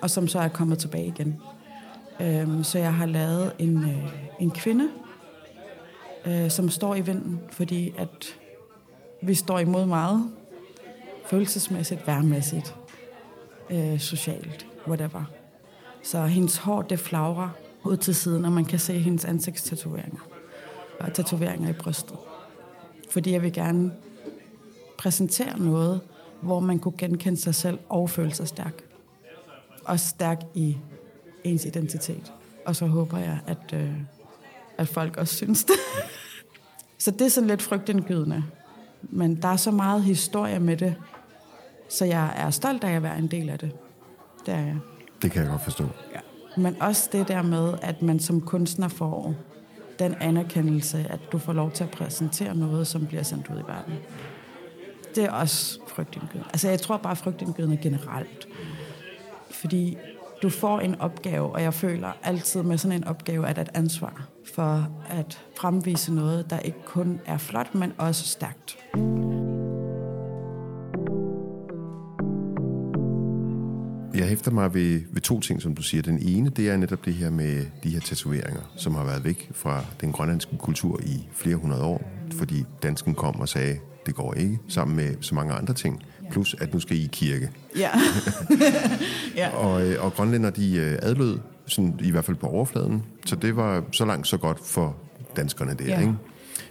og 0.01 0.09
som 0.09 0.27
så 0.27 0.39
er 0.39 0.47
kommet 0.47 0.77
tilbage 0.77 1.07
igen. 1.07 1.41
Øhm, 2.21 2.63
så 2.63 2.79
jeg 2.79 2.93
har 2.93 3.05
lavet 3.05 3.53
en, 3.59 3.77
øh, 3.83 4.13
en 4.39 4.51
kvinde, 4.51 4.89
øh, 6.25 6.51
som 6.51 6.69
står 6.69 6.95
i 6.95 7.01
vinden, 7.01 7.39
fordi 7.51 7.93
at 7.97 8.35
vi 9.21 9.35
står 9.35 9.59
imod 9.59 9.85
meget, 9.85 10.31
følelsesmæssigt, 11.25 12.07
værmæssigt, 12.07 12.75
øh, 13.69 13.99
socialt, 13.99 14.65
whatever. 14.87 15.23
Så 16.03 16.25
hendes 16.25 16.57
hår, 16.57 16.81
det 16.81 16.99
flagrer 16.99 17.49
ud 17.83 17.97
til 17.97 18.15
siden, 18.15 18.45
og 18.45 18.51
man 18.51 18.65
kan 18.65 18.79
se 18.79 18.93
hendes 18.99 19.25
ansigtstatoveringer 19.25 20.21
og 20.99 21.13
tatoveringer 21.13 21.69
i 21.69 21.73
brystet. 21.73 22.17
Fordi 23.09 23.31
jeg 23.31 23.41
vil 23.41 23.53
gerne 23.53 23.91
præsentere 24.97 25.59
noget, 25.59 26.01
hvor 26.41 26.59
man 26.59 26.79
kunne 26.79 26.97
genkende 26.97 27.37
sig 27.37 27.55
selv 27.55 27.79
og 27.89 28.09
føle 28.09 28.33
sig 28.33 28.47
stærk. 28.47 28.83
Og 29.85 29.99
stærk 29.99 30.41
i 30.53 30.77
ens 31.43 31.65
identitet. 31.65 32.33
Og 32.65 32.75
så 32.75 32.85
håber 32.85 33.17
jeg, 33.17 33.39
at, 33.47 33.73
øh, 33.73 33.91
at 34.77 34.87
folk 34.87 35.17
også 35.17 35.35
synes 35.35 35.63
det. 35.63 35.75
så 37.03 37.11
det 37.11 37.21
er 37.21 37.29
sådan 37.29 37.47
lidt 37.47 37.61
frygtindgydende. 37.61 38.43
Men 39.01 39.41
der 39.41 39.47
er 39.47 39.55
så 39.55 39.71
meget 39.71 40.03
historie 40.03 40.59
med 40.59 40.77
det, 40.77 40.95
så 41.89 42.05
jeg 42.05 42.33
er 42.35 42.49
stolt 42.49 42.83
af 42.83 42.91
at 42.91 43.03
være 43.03 43.19
en 43.19 43.27
del 43.27 43.49
af 43.49 43.59
det. 43.59 43.71
Det 44.45 44.53
er 44.53 44.59
jeg. 44.59 44.77
Det 45.21 45.31
kan 45.31 45.41
jeg 45.41 45.51
godt 45.51 45.61
forstå. 45.61 45.83
Ja. 46.13 46.19
Men 46.57 46.81
også 46.81 47.09
det 47.11 47.27
der 47.27 47.41
med, 47.41 47.73
at 47.81 48.01
man 48.01 48.19
som 48.19 48.41
kunstner 48.41 48.87
får 48.87 49.35
den 49.99 50.15
anerkendelse, 50.19 51.05
at 51.09 51.19
du 51.31 51.37
får 51.37 51.53
lov 51.53 51.71
til 51.71 51.83
at 51.83 51.89
præsentere 51.89 52.55
noget, 52.55 52.87
som 52.87 53.05
bliver 53.05 53.23
sendt 53.23 53.49
ud 53.49 53.59
i 53.59 53.67
verden. 53.67 53.93
Det 55.15 55.23
er 55.23 55.31
også 55.31 55.79
frygtindgydende. 55.87 56.47
Altså 56.53 56.69
jeg 56.69 56.81
tror 56.81 56.97
bare 56.97 57.15
frygtindgydende 57.15 57.77
generelt. 57.77 58.47
Fordi 59.51 59.97
du 60.41 60.49
får 60.49 60.79
en 60.79 61.01
opgave, 61.01 61.51
og 61.51 61.63
jeg 61.63 61.73
føler 61.73 62.11
altid 62.23 62.63
med 62.63 62.77
sådan 62.77 62.97
en 62.97 63.03
opgave, 63.03 63.47
at 63.47 63.57
et 63.57 63.69
ansvar 63.73 64.27
for 64.55 64.87
at 65.09 65.45
fremvise 65.57 66.13
noget, 66.13 66.49
der 66.49 66.59
ikke 66.59 66.85
kun 66.85 67.19
er 67.25 67.37
flot, 67.37 67.75
men 67.75 67.93
også 67.97 68.25
stærkt. 68.25 68.77
Jeg 74.15 74.27
hæfter 74.27 74.51
mig 74.51 74.73
ved, 74.73 75.01
ved 75.11 75.21
to 75.21 75.39
ting, 75.39 75.61
som 75.61 75.75
du 75.75 75.81
siger. 75.81 76.01
Den 76.01 76.19
ene, 76.21 76.49
det 76.49 76.69
er 76.69 76.77
netop 76.77 77.05
det 77.05 77.13
her 77.13 77.29
med 77.29 77.65
de 77.83 77.89
her 77.89 77.99
tatoveringer, 77.99 78.61
som 78.75 78.95
har 78.95 79.05
været 79.05 79.23
væk 79.23 79.49
fra 79.53 79.85
den 80.01 80.11
grønlandske 80.11 80.57
kultur 80.57 80.99
i 81.03 81.27
flere 81.33 81.55
hundrede 81.55 81.83
år, 81.83 82.01
fordi 82.31 82.65
dansken 82.83 83.15
kom 83.15 83.39
og 83.39 83.49
sagde, 83.49 83.79
det 84.09 84.17
går 84.17 84.33
ikke, 84.33 84.59
sammen 84.67 84.95
med 84.95 85.15
så 85.21 85.35
mange 85.35 85.53
andre 85.53 85.73
ting. 85.73 86.03
Plus, 86.31 86.55
at 86.59 86.73
nu 86.73 86.79
skal 86.79 86.97
I 86.97 87.03
i 87.03 87.09
kirke. 87.11 87.49
Ja. 87.77 87.89
ja. 89.35 89.49
Og, 89.49 89.87
øh, 89.87 90.05
og 90.05 90.13
grønlænder, 90.13 90.49
de 90.49 90.75
øh, 90.77 90.97
adlød, 91.01 91.39
sådan, 91.65 91.99
i 92.03 92.11
hvert 92.11 92.25
fald 92.25 92.37
på 92.37 92.47
overfladen. 92.47 93.03
Så 93.25 93.35
det 93.35 93.55
var 93.55 93.83
så 93.91 94.05
langt 94.05 94.27
så 94.27 94.37
godt 94.37 94.59
for 94.65 94.95
danskerne 95.35 95.73
der, 95.73 95.85
ja. 95.85 95.99
ikke? 95.99 96.13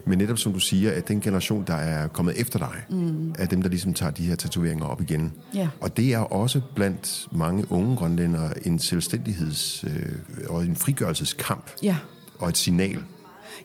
Men 0.05 0.19
netop 0.19 0.39
som 0.39 0.53
du 0.53 0.59
siger, 0.59 0.93
at 0.93 1.09
den 1.09 1.21
generation, 1.21 1.65
der 1.67 1.75
er 1.75 2.09
kommet 2.09 2.41
efter 2.41 2.59
dig, 2.59 2.75
mm. 2.91 3.35
er 3.39 3.47
dem, 3.47 3.63
der 3.63 3.69
ligesom 3.69 3.95
tager 3.95 4.13
de 4.13 4.23
her 4.23 4.37
tatoveringer 4.37 4.85
op 4.85 5.01
igen. 5.01 5.33
Ja. 5.55 5.69
Og 5.81 5.97
det 5.97 6.15
er 6.15 6.19
også 6.19 6.61
blandt 6.75 7.27
mange 7.33 7.73
unge 7.73 7.97
grønlændere 7.97 8.67
en 8.67 8.79
selvstændigheds- 8.79 9.89
øh, 9.89 10.13
og 10.49 10.65
en 10.65 10.77
frigørelseskamp. 10.77 11.71
Ja. 11.83 11.97
Og 12.39 12.49
et 12.49 12.57
signal. 12.57 12.99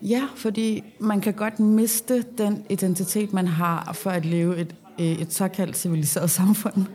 Ja, 0.02 0.28
fordi 0.36 0.84
man 0.98 1.20
kan 1.20 1.34
godt 1.34 1.60
miste 1.60 2.24
den 2.38 2.66
identitet, 2.70 3.32
man 3.32 3.46
har 3.46 3.92
for 3.92 4.10
at 4.10 4.24
leve 4.24 4.56
et, 4.56 4.74
øh, 5.00 5.06
et 5.06 5.32
såkaldt 5.32 5.76
civiliseret 5.76 6.30
samfund. 6.40 6.86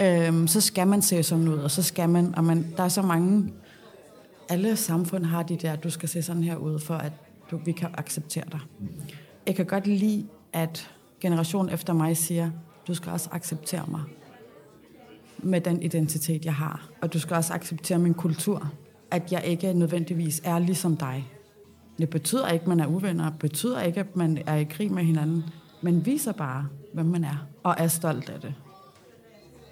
Øhm, 0.00 0.46
så 0.46 0.60
skal 0.60 0.86
man 0.86 1.02
se 1.02 1.22
sådan 1.22 1.48
ud, 1.48 1.58
og 1.58 1.70
så 1.70 1.82
skal 1.82 2.08
man, 2.08 2.34
og 2.34 2.44
man, 2.44 2.66
der 2.76 2.82
er 2.82 2.88
så 2.88 3.02
mange, 3.02 3.52
alle 4.48 4.76
samfund 4.76 5.24
har 5.24 5.42
de 5.42 5.56
der, 5.56 5.76
du 5.76 5.90
skal 5.90 6.08
se 6.08 6.22
sådan 6.22 6.42
her 6.42 6.56
ud, 6.56 6.78
for 6.78 6.94
at 6.94 7.12
du, 7.50 7.60
vi 7.64 7.72
kan 7.72 7.88
acceptere 7.94 8.44
dig. 8.52 8.60
Jeg 9.46 9.54
kan 9.54 9.66
godt 9.66 9.86
lide, 9.86 10.26
at 10.52 10.90
generation 11.20 11.68
efter 11.68 11.92
mig 11.92 12.16
siger, 12.16 12.50
du 12.88 12.94
skal 12.94 13.12
også 13.12 13.28
acceptere 13.32 13.84
mig 13.88 14.02
med 15.38 15.60
den 15.60 15.82
identitet, 15.82 16.44
jeg 16.44 16.54
har. 16.54 16.88
Og 17.00 17.12
du 17.12 17.18
skal 17.18 17.36
også 17.36 17.52
acceptere 17.52 17.98
min 17.98 18.14
kultur. 18.14 18.72
At 19.10 19.32
jeg 19.32 19.44
ikke 19.44 19.72
nødvendigvis 19.72 20.40
er 20.44 20.58
ligesom 20.58 20.96
dig. 20.96 21.32
Det 21.98 22.10
betyder 22.10 22.48
ikke, 22.48 22.62
at 22.62 22.68
man 22.68 22.80
er 22.80 22.86
uvenner. 22.86 23.30
Det 23.30 23.38
betyder 23.38 23.82
ikke, 23.82 24.00
at 24.00 24.16
man 24.16 24.38
er 24.46 24.54
i 24.54 24.64
krig 24.64 24.92
med 24.92 25.04
hinanden. 25.04 25.44
Men 25.82 26.06
viser 26.06 26.32
bare, 26.32 26.66
hvem 26.92 27.06
man 27.06 27.24
er. 27.24 27.46
Og 27.62 27.74
er 27.78 27.88
stolt 27.88 28.28
af 28.28 28.40
det. 28.40 28.54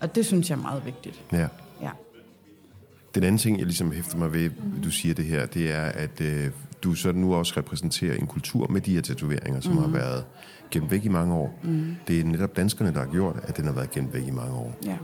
Og 0.00 0.14
det 0.14 0.27
synes 0.27 0.50
jeg 0.50 0.57
er 0.57 0.62
meget 0.62 0.85
vigtigt. 0.85 1.24
Ja. 1.33 1.48
ja. 1.83 1.90
Den 3.14 3.22
anden 3.22 3.38
ting, 3.38 3.59
jeg 3.59 3.66
ligesom 3.66 3.92
hæfter 3.92 4.18
mig 4.18 4.33
ved, 4.33 4.50
du 4.85 4.90
siger 4.90 5.14
det 5.14 5.24
her, 5.24 5.46
det 5.46 5.72
er, 5.72 5.85
at 5.85 6.20
øh, 6.20 6.50
du 6.83 6.94
så 6.94 7.12
nu 7.12 7.35
også 7.35 7.55
repræsenterer 7.57 8.14
en 8.14 8.27
kultur 8.27 8.66
med 8.68 8.81
de 8.81 8.94
her 8.94 9.00
tatoveringer, 9.00 9.61
som 9.61 9.72
mm. 9.72 9.79
har 9.79 9.88
været 9.88 10.24
gemt 10.70 10.90
væk 10.90 11.05
i 11.05 11.09
mange 11.09 11.35
år. 11.35 11.59
Mm. 11.62 11.96
Det 12.09 12.20
er 12.20 12.24
netop 12.24 12.57
danskerne, 12.57 12.92
der 12.92 12.98
har 12.98 13.11
gjort, 13.12 13.37
at 13.42 13.57
den 13.57 13.64
har 13.64 13.72
været 13.72 13.90
gemt 13.90 14.14
væk 14.14 14.27
i 14.27 14.31
mange 14.31 14.55
år. 14.55 14.79
Ja. 14.85 14.96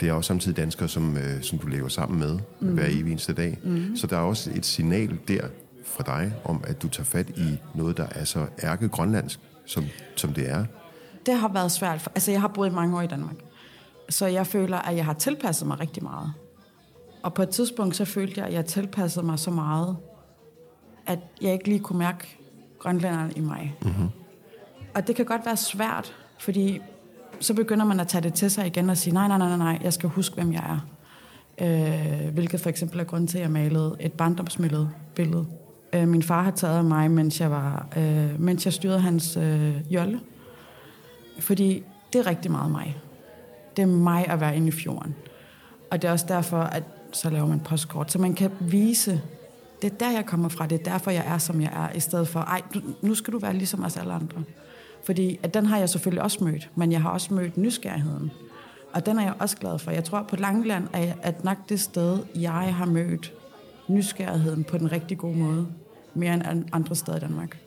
Det 0.00 0.08
er 0.08 0.12
også 0.12 0.28
samtidig 0.28 0.56
danskere, 0.56 0.88
som, 0.88 1.16
øh, 1.16 1.42
som 1.42 1.58
du 1.58 1.66
lever 1.66 1.88
sammen 1.88 2.18
med 2.18 2.38
mm. 2.60 2.74
hver 2.74 2.86
evig 2.86 3.10
eneste 3.10 3.32
dag. 3.32 3.58
Mm. 3.64 3.96
Så 3.96 4.06
der 4.06 4.16
er 4.16 4.20
også 4.20 4.50
et 4.54 4.66
signal 4.66 5.18
der 5.28 5.40
fra 5.88 6.02
dig, 6.06 6.34
om 6.44 6.64
at 6.66 6.82
du 6.82 6.88
tager 6.88 7.04
fat 7.04 7.30
i 7.30 7.58
noget, 7.74 7.96
der 7.96 8.06
er 8.10 8.24
så 8.24 8.46
ærke 8.62 8.88
grønlandsk, 8.88 9.40
som, 9.66 9.84
som 10.16 10.32
det 10.32 10.50
er. 10.50 10.64
Det 11.26 11.34
har 11.34 11.48
været 11.48 11.72
svært. 11.72 12.00
For, 12.00 12.10
altså, 12.14 12.30
jeg 12.30 12.40
har 12.40 12.48
boet 12.48 12.72
mange 12.72 12.96
år 12.96 13.02
i 13.02 13.06
Danmark. 13.06 13.36
Så 14.08 14.26
jeg 14.26 14.46
føler, 14.46 14.78
at 14.78 14.96
jeg 14.96 15.04
har 15.04 15.12
tilpasset 15.12 15.68
mig 15.68 15.80
rigtig 15.80 16.02
meget. 16.02 16.32
Og 17.22 17.34
på 17.34 17.42
et 17.42 17.48
tidspunkt, 17.48 17.96
så 17.96 18.04
følte 18.04 18.40
jeg, 18.40 18.46
at 18.46 18.52
jeg 18.52 18.64
tilpassede 18.64 19.26
mig 19.26 19.38
så 19.38 19.50
meget, 19.50 19.96
at 21.06 21.18
jeg 21.40 21.52
ikke 21.52 21.68
lige 21.68 21.80
kunne 21.80 21.98
mærke 21.98 22.38
grønlænderen 22.78 23.32
i 23.36 23.40
mig. 23.40 23.76
Mm-hmm. 23.82 24.08
Og 24.94 25.06
det 25.06 25.16
kan 25.16 25.24
godt 25.24 25.46
være 25.46 25.56
svært, 25.56 26.14
fordi 26.38 26.80
så 27.40 27.54
begynder 27.54 27.84
man 27.84 28.00
at 28.00 28.08
tage 28.08 28.22
det 28.22 28.34
til 28.34 28.50
sig 28.50 28.66
igen 28.66 28.90
og 28.90 28.96
sige, 28.96 29.14
nej, 29.14 29.28
nej, 29.28 29.38
nej, 29.38 29.56
nej, 29.56 29.78
jeg 29.82 29.92
skal 29.92 30.08
huske, 30.08 30.34
hvem 30.34 30.52
jeg 30.52 30.64
er. 30.70 30.86
Øh, 31.60 32.32
hvilket 32.32 32.60
for 32.60 32.68
eksempel 32.68 33.00
er 33.00 33.04
grund 33.04 33.28
til, 33.28 33.38
at 33.38 33.42
jeg 33.42 33.50
malede 33.50 33.96
et 34.00 34.12
barndomsbillede. 34.12 34.90
Billede. 35.14 35.46
Øh, 35.92 36.08
min 36.08 36.22
far 36.22 36.42
har 36.42 36.50
taget 36.50 36.78
af 36.78 36.84
mig, 36.84 37.10
mens 37.10 37.40
jeg, 37.40 37.50
var, 37.50 37.88
øh, 37.96 38.40
mens 38.40 38.64
jeg 38.64 38.72
styrede 38.72 39.00
hans 39.00 39.36
øh, 39.36 39.74
jolle. 39.90 40.20
Fordi 41.40 41.84
det 42.12 42.18
er 42.18 42.26
rigtig 42.26 42.50
meget 42.50 42.70
mig. 42.70 42.96
Det 43.76 43.82
er 43.82 43.86
mig 43.86 44.28
at 44.28 44.40
være 44.40 44.56
inde 44.56 44.68
i 44.68 44.70
fjorden. 44.70 45.14
Og 45.90 46.02
det 46.02 46.08
er 46.08 46.12
også 46.12 46.26
derfor, 46.28 46.58
at 46.58 46.82
så 47.12 47.30
laver 47.30 47.46
man 47.46 47.60
postkort, 47.60 48.12
så 48.12 48.18
man 48.18 48.34
kan 48.34 48.50
vise, 48.60 49.22
det 49.82 49.92
er 49.92 49.96
der, 49.96 50.10
jeg 50.10 50.26
kommer 50.26 50.48
fra, 50.48 50.66
det 50.66 50.80
er 50.80 50.92
derfor, 50.92 51.10
jeg 51.10 51.24
er, 51.26 51.38
som 51.38 51.60
jeg 51.60 51.70
er, 51.72 51.96
i 51.96 52.00
stedet 52.00 52.28
for, 52.28 52.40
ej, 52.40 52.62
nu 53.02 53.14
skal 53.14 53.32
du 53.32 53.38
være 53.38 53.54
ligesom 53.54 53.84
os 53.84 53.96
alle 53.96 54.12
andre. 54.12 54.42
Fordi 55.04 55.38
at 55.42 55.54
den 55.54 55.66
har 55.66 55.78
jeg 55.78 55.88
selvfølgelig 55.88 56.22
også 56.22 56.44
mødt, 56.44 56.70
men 56.74 56.92
jeg 56.92 57.02
har 57.02 57.10
også 57.10 57.34
mødt 57.34 57.56
nysgerrigheden. 57.56 58.30
Og 58.92 59.06
den 59.06 59.18
er 59.18 59.22
jeg 59.22 59.34
også 59.38 59.56
glad 59.56 59.78
for. 59.78 59.90
Jeg 59.90 60.04
tror, 60.04 60.22
på 60.22 60.36
Langland 60.36 60.88
er 60.92 61.12
at 61.22 61.44
nok 61.44 61.56
det 61.68 61.80
sted, 61.80 62.18
jeg 62.34 62.74
har 62.74 62.86
mødt 62.86 63.32
nysgerrigheden 63.88 64.64
på 64.64 64.78
den 64.78 64.92
rigtig 64.92 65.18
gode 65.18 65.38
måde, 65.38 65.66
mere 66.14 66.34
end 66.34 66.64
andre 66.72 66.96
steder 66.96 67.16
i 67.16 67.20
Danmark. 67.20 67.58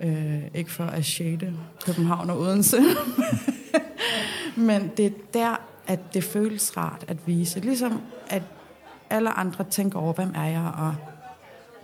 Øh, 0.00 0.42
ikke 0.54 0.70
for 0.70 0.84
at 0.84 1.04
shade 1.04 1.52
København 1.84 2.30
og 2.30 2.40
Odense. 2.40 2.76
Men 4.56 4.90
det 4.96 5.06
er 5.06 5.10
der, 5.34 5.56
at 5.86 6.00
det 6.14 6.24
føles 6.24 6.76
rart 6.76 7.04
at 7.08 7.26
vise. 7.26 7.60
Ligesom 7.60 8.00
at 8.30 8.42
alle 9.10 9.30
andre 9.30 9.64
tænker 9.64 9.98
over, 9.98 10.12
hvem 10.12 10.32
er 10.34 10.46
jeg, 10.46 10.72
og 10.78 10.94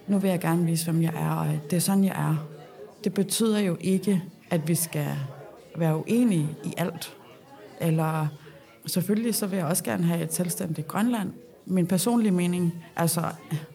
nu 0.07 0.19
vil 0.19 0.31
jeg 0.31 0.41
gerne 0.41 0.65
vise, 0.65 0.91
hvem 0.91 1.03
jeg 1.03 1.13
er, 1.17 1.31
og 1.31 1.47
det 1.71 1.77
er 1.77 1.81
sådan, 1.81 2.05
jeg 2.05 2.31
er. 2.31 2.47
Det 3.05 3.15
betyder 3.15 3.59
jo 3.59 3.77
ikke, 3.81 4.23
at 4.51 4.69
vi 4.69 4.75
skal 4.75 5.09
være 5.77 5.97
uenige 5.97 6.49
i 6.65 6.75
alt. 6.77 7.17
Eller 7.81 8.27
selvfølgelig 8.87 9.35
så 9.35 9.47
vil 9.47 9.57
jeg 9.57 9.67
også 9.67 9.85
gerne 9.85 10.05
have 10.05 10.23
et 10.23 10.35
selvstændigt 10.35 10.89
Grønland. 10.89 11.33
Min 11.67 11.87
personlige 11.87 12.33
mening 12.33 12.85
altså 12.97 13.23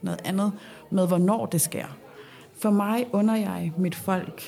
noget 0.01 0.19
andet 0.25 0.51
med, 0.89 1.07
hvornår 1.07 1.45
det 1.45 1.61
sker. 1.61 1.85
For 2.59 2.69
mig 2.69 3.05
under 3.11 3.35
jeg 3.35 3.71
mit 3.77 3.95
folk 3.95 4.41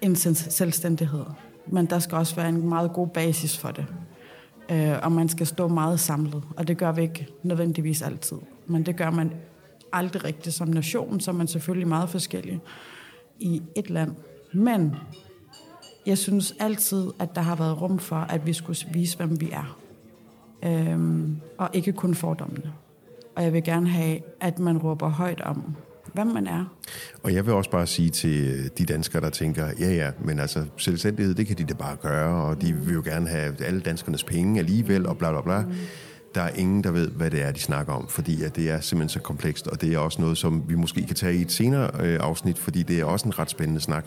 en 0.00 0.16
selvstændighed. 0.16 1.24
Men 1.66 1.86
der 1.86 1.98
skal 1.98 2.18
også 2.18 2.36
være 2.36 2.48
en 2.48 2.68
meget 2.68 2.92
god 2.92 3.08
basis 3.08 3.58
for 3.58 3.70
det. 3.70 3.86
Øh, 4.70 4.94
og 5.02 5.12
man 5.12 5.28
skal 5.28 5.46
stå 5.46 5.68
meget 5.68 6.00
samlet. 6.00 6.42
Og 6.56 6.68
det 6.68 6.78
gør 6.78 6.92
vi 6.92 7.02
ikke 7.02 7.28
nødvendigvis 7.42 8.02
altid. 8.02 8.36
Men 8.66 8.86
det 8.86 8.96
gør 8.96 9.10
man 9.10 9.32
aldrig 9.92 10.24
rigtigt 10.24 10.54
som 10.54 10.68
nation, 10.68 11.20
så 11.20 11.30
er 11.30 11.34
man 11.34 11.46
selvfølgelig 11.46 11.88
meget 11.88 12.08
forskellig 12.08 12.60
i 13.38 13.62
et 13.76 13.90
land. 13.90 14.14
Men 14.52 14.96
jeg 16.06 16.18
synes 16.18 16.54
altid, 16.60 17.10
at 17.18 17.34
der 17.34 17.40
har 17.40 17.56
været 17.56 17.82
rum 17.82 17.98
for, 17.98 18.16
at 18.16 18.46
vi 18.46 18.52
skulle 18.52 18.78
vise, 18.92 19.16
hvem 19.16 19.40
vi 19.40 19.50
er. 19.50 19.78
Øhm, 20.64 21.40
og 21.58 21.70
ikke 21.72 21.92
kun 21.92 22.14
fordommene. 22.14 22.72
Og 23.36 23.42
jeg 23.44 23.52
vil 23.52 23.64
gerne 23.64 23.88
have, 23.88 24.18
at 24.40 24.58
man 24.58 24.78
råber 24.78 25.08
højt 25.08 25.40
om, 25.40 25.76
hvem 26.12 26.26
man 26.26 26.46
er. 26.46 26.64
Og 27.22 27.34
jeg 27.34 27.46
vil 27.46 27.54
også 27.54 27.70
bare 27.70 27.86
sige 27.86 28.10
til 28.10 28.70
de 28.78 28.84
danskere, 28.84 29.22
der 29.22 29.30
tænker, 29.30 29.66
ja 29.80 29.92
ja, 29.94 30.10
men 30.24 30.38
altså 30.38 30.64
selvstændighed, 30.76 31.34
det 31.34 31.46
kan 31.46 31.58
de 31.58 31.64
da 31.64 31.74
bare 31.74 31.96
gøre, 31.96 32.44
og 32.44 32.62
de 32.62 32.72
vil 32.72 32.94
jo 32.94 33.02
gerne 33.04 33.28
have 33.28 33.64
alle 33.64 33.80
danskernes 33.80 34.24
penge 34.24 34.58
alligevel, 34.58 35.06
og 35.06 35.18
bla 35.18 35.30
bla 35.30 35.40
bla. 35.40 35.60
Mm. 35.60 35.72
Der 36.34 36.42
er 36.42 36.50
ingen, 36.54 36.84
der 36.84 36.90
ved, 36.90 37.08
hvad 37.10 37.30
det 37.30 37.42
er, 37.42 37.52
de 37.52 37.60
snakker 37.60 37.92
om, 37.92 38.08
fordi 38.08 38.42
at 38.42 38.56
det 38.56 38.70
er 38.70 38.80
simpelthen 38.80 39.08
så 39.08 39.20
komplekst, 39.20 39.66
og 39.66 39.80
det 39.80 39.94
er 39.94 39.98
også 39.98 40.20
noget, 40.20 40.38
som 40.38 40.64
vi 40.68 40.74
måske 40.74 41.06
kan 41.06 41.16
tage 41.16 41.34
i 41.34 41.42
et 41.42 41.52
senere 41.52 41.90
øh, 42.00 42.18
afsnit, 42.22 42.58
fordi 42.58 42.82
det 42.82 43.00
er 43.00 43.04
også 43.04 43.28
en 43.28 43.38
ret 43.38 43.50
spændende 43.50 43.80
snak, 43.80 44.04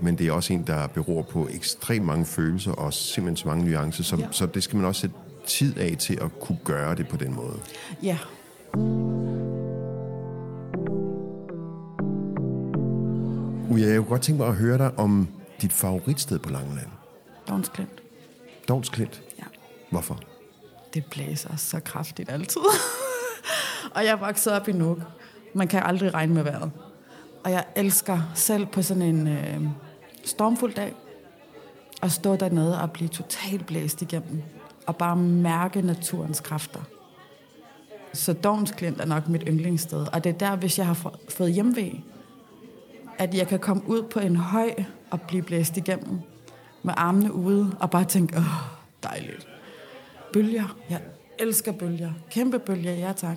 men 0.00 0.18
det 0.18 0.26
er 0.26 0.32
også 0.32 0.52
en, 0.52 0.64
der 0.66 0.86
beror 0.86 1.22
på 1.22 1.48
ekstremt 1.52 2.06
mange 2.06 2.24
følelser 2.24 2.72
og 2.72 2.92
simpelthen 2.92 3.36
så 3.36 3.48
mange 3.48 3.70
nuancer, 3.70 4.04
så, 4.04 4.16
ja. 4.16 4.26
så 4.30 4.46
det 4.46 4.62
skal 4.62 4.76
man 4.76 4.84
også 4.86 5.00
sætte 5.00 5.16
tid 5.46 5.78
af 5.78 5.96
til 5.98 6.18
at 6.22 6.40
kunne 6.40 6.58
gøre 6.64 6.94
det 6.94 7.08
på 7.08 7.16
den 7.16 7.34
måde. 7.34 7.56
Ja. 8.02 8.18
Jeg 13.96 13.96
kunne 13.96 14.08
godt 14.08 14.22
tænke 14.22 14.42
mig 14.42 14.48
at 14.48 14.54
høre 14.54 14.78
dig 14.78 14.98
om 14.98 15.28
dit 15.62 15.72
favoritsted 15.72 16.38
på 16.38 16.50
Langeland? 16.50 16.86
Dovns 17.48 17.68
Klint. 17.68 18.02
Dovns 18.68 18.88
Klint. 18.88 19.22
Ja. 19.38 19.44
Hvorfor? 19.90 20.20
Det 20.94 21.04
blæser 21.04 21.56
så 21.56 21.80
kraftigt 21.80 22.30
altid. 22.30 22.60
og 23.94 24.04
jeg 24.04 24.10
er 24.10 24.16
vokset 24.16 24.52
op 24.52 24.68
i 24.68 24.72
Nuuk. 24.72 24.98
Man 25.54 25.68
kan 25.68 25.82
aldrig 25.82 26.14
regne 26.14 26.34
med 26.34 26.42
vejret. 26.42 26.70
Og 27.44 27.50
jeg 27.50 27.64
elsker 27.76 28.20
selv 28.34 28.66
på 28.66 28.82
sådan 28.82 29.02
en 29.02 29.28
øh, 29.28 29.60
stormfuld 30.24 30.74
dag 30.74 30.94
at 32.02 32.12
stå 32.12 32.36
dernede 32.36 32.80
og 32.82 32.90
blive 32.90 33.08
totalt 33.08 33.66
blæst 33.66 34.02
igennem. 34.02 34.42
Og 34.86 34.96
bare 34.96 35.16
mærke 35.16 35.82
naturens 35.82 36.40
kræfter. 36.40 36.80
Så 38.16 38.32
Dovns 38.32 38.70
Klint 38.70 39.00
er 39.00 39.04
nok 39.04 39.28
mit 39.28 39.42
yndlingssted. 39.48 40.06
Og 40.12 40.24
det 40.24 40.30
er 40.30 40.38
der, 40.38 40.56
hvis 40.56 40.78
jeg 40.78 40.86
har 40.86 41.12
fået 41.28 41.52
hjemvej, 41.52 42.00
at 43.18 43.34
jeg 43.34 43.48
kan 43.48 43.58
komme 43.58 43.82
ud 43.86 44.02
på 44.02 44.20
en 44.20 44.36
høj 44.36 44.74
og 45.10 45.20
blive 45.20 45.42
blæst 45.42 45.76
igennem 45.76 46.18
med 46.82 46.94
armene 46.96 47.32
ude 47.32 47.76
og 47.80 47.90
bare 47.90 48.04
tænke, 48.04 48.36
åh, 48.36 48.44
dejligt. 49.02 49.48
Bølger. 50.32 50.76
Jeg 50.90 51.00
elsker 51.38 51.72
bølger. 51.72 52.12
Kæmpe 52.30 52.58
bølger, 52.58 52.92
ja 52.92 53.12
tak. 53.12 53.36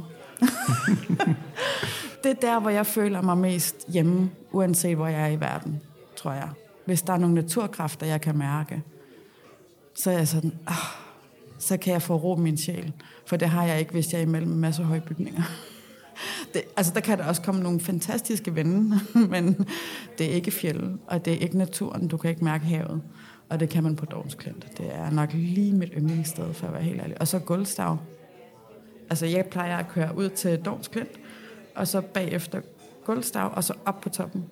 det 2.24 2.32
er 2.32 2.36
der, 2.42 2.60
hvor 2.60 2.70
jeg 2.70 2.86
føler 2.86 3.22
mig 3.22 3.38
mest 3.38 3.76
hjemme, 3.88 4.32
uanset 4.52 4.96
hvor 4.96 5.08
jeg 5.08 5.22
er 5.22 5.28
i 5.28 5.40
verden, 5.40 5.82
tror 6.16 6.32
jeg. 6.32 6.50
Hvis 6.86 7.02
der 7.02 7.14
er 7.14 7.18
nogle 7.18 7.36
naturkræfter, 7.36 8.06
jeg 8.06 8.22
kan 8.22 8.38
mærke, 8.38 8.84
så 9.96 10.12
er 10.12 10.18
jeg 10.18 10.28
sådan, 10.28 10.54
åh, 10.68 10.99
så 11.60 11.78
kan 11.78 11.94
jeg 11.94 12.02
få 12.02 12.16
ro 12.16 12.36
min 12.36 12.58
sjæl. 12.58 12.94
For 13.26 13.36
det 13.36 13.50
har 13.50 13.66
jeg 13.66 13.80
ikke, 13.80 13.92
hvis 13.92 14.14
jeg 14.14 14.20
er 14.20 14.24
imellem 14.24 14.52
en 14.52 14.60
masse 14.60 14.84
høje 14.84 15.02
bygninger. 15.02 15.44
Det, 16.54 16.62
altså, 16.78 16.94
der 16.94 17.00
kan 17.00 17.18
der 17.18 17.26
også 17.26 17.42
komme 17.42 17.64
nogle 17.64 17.80
fantastiske 17.80 18.54
vinde, 18.54 19.00
men 19.34 19.68
det 20.18 20.26
er 20.26 20.32
ikke 20.32 20.52
fjeld, 20.52 21.00
og 21.08 21.26
det 21.26 21.34
er 21.34 21.38
ikke 21.38 21.58
naturen. 21.58 22.08
Du 22.08 22.18
kan 22.18 22.30
ikke 22.30 22.44
mærke 22.44 22.66
havet. 22.66 23.02
Og 23.50 23.60
det 23.60 23.70
kan 23.70 23.84
man 23.84 23.96
på 23.96 24.06
Dovens 24.06 24.36
Klint. 24.36 24.78
Det 24.78 24.96
er 24.96 25.10
nok 25.10 25.34
lige 25.34 25.74
mit 25.74 25.92
yndlingssted, 25.98 26.54
for 26.54 26.68
at 26.68 26.74
være 26.74 26.82
helt 26.82 27.02
ærlig. 27.02 27.22
Og 27.22 27.28
så 27.28 27.40
Guldstav. 27.40 27.98
Altså, 29.10 29.26
jeg 29.26 29.46
plejer 29.46 29.78
at 29.78 29.88
køre 29.88 30.18
ud 30.18 30.30
til 30.30 30.60
Dovens 30.60 30.88
Klint, 30.88 31.20
og 31.76 31.88
så 31.88 32.02
bagefter 32.02 32.62
Guldstav, 33.06 33.52
og 33.56 33.64
så 33.64 33.74
op 33.86 34.02
på 34.02 34.10
toppen. 34.10 34.46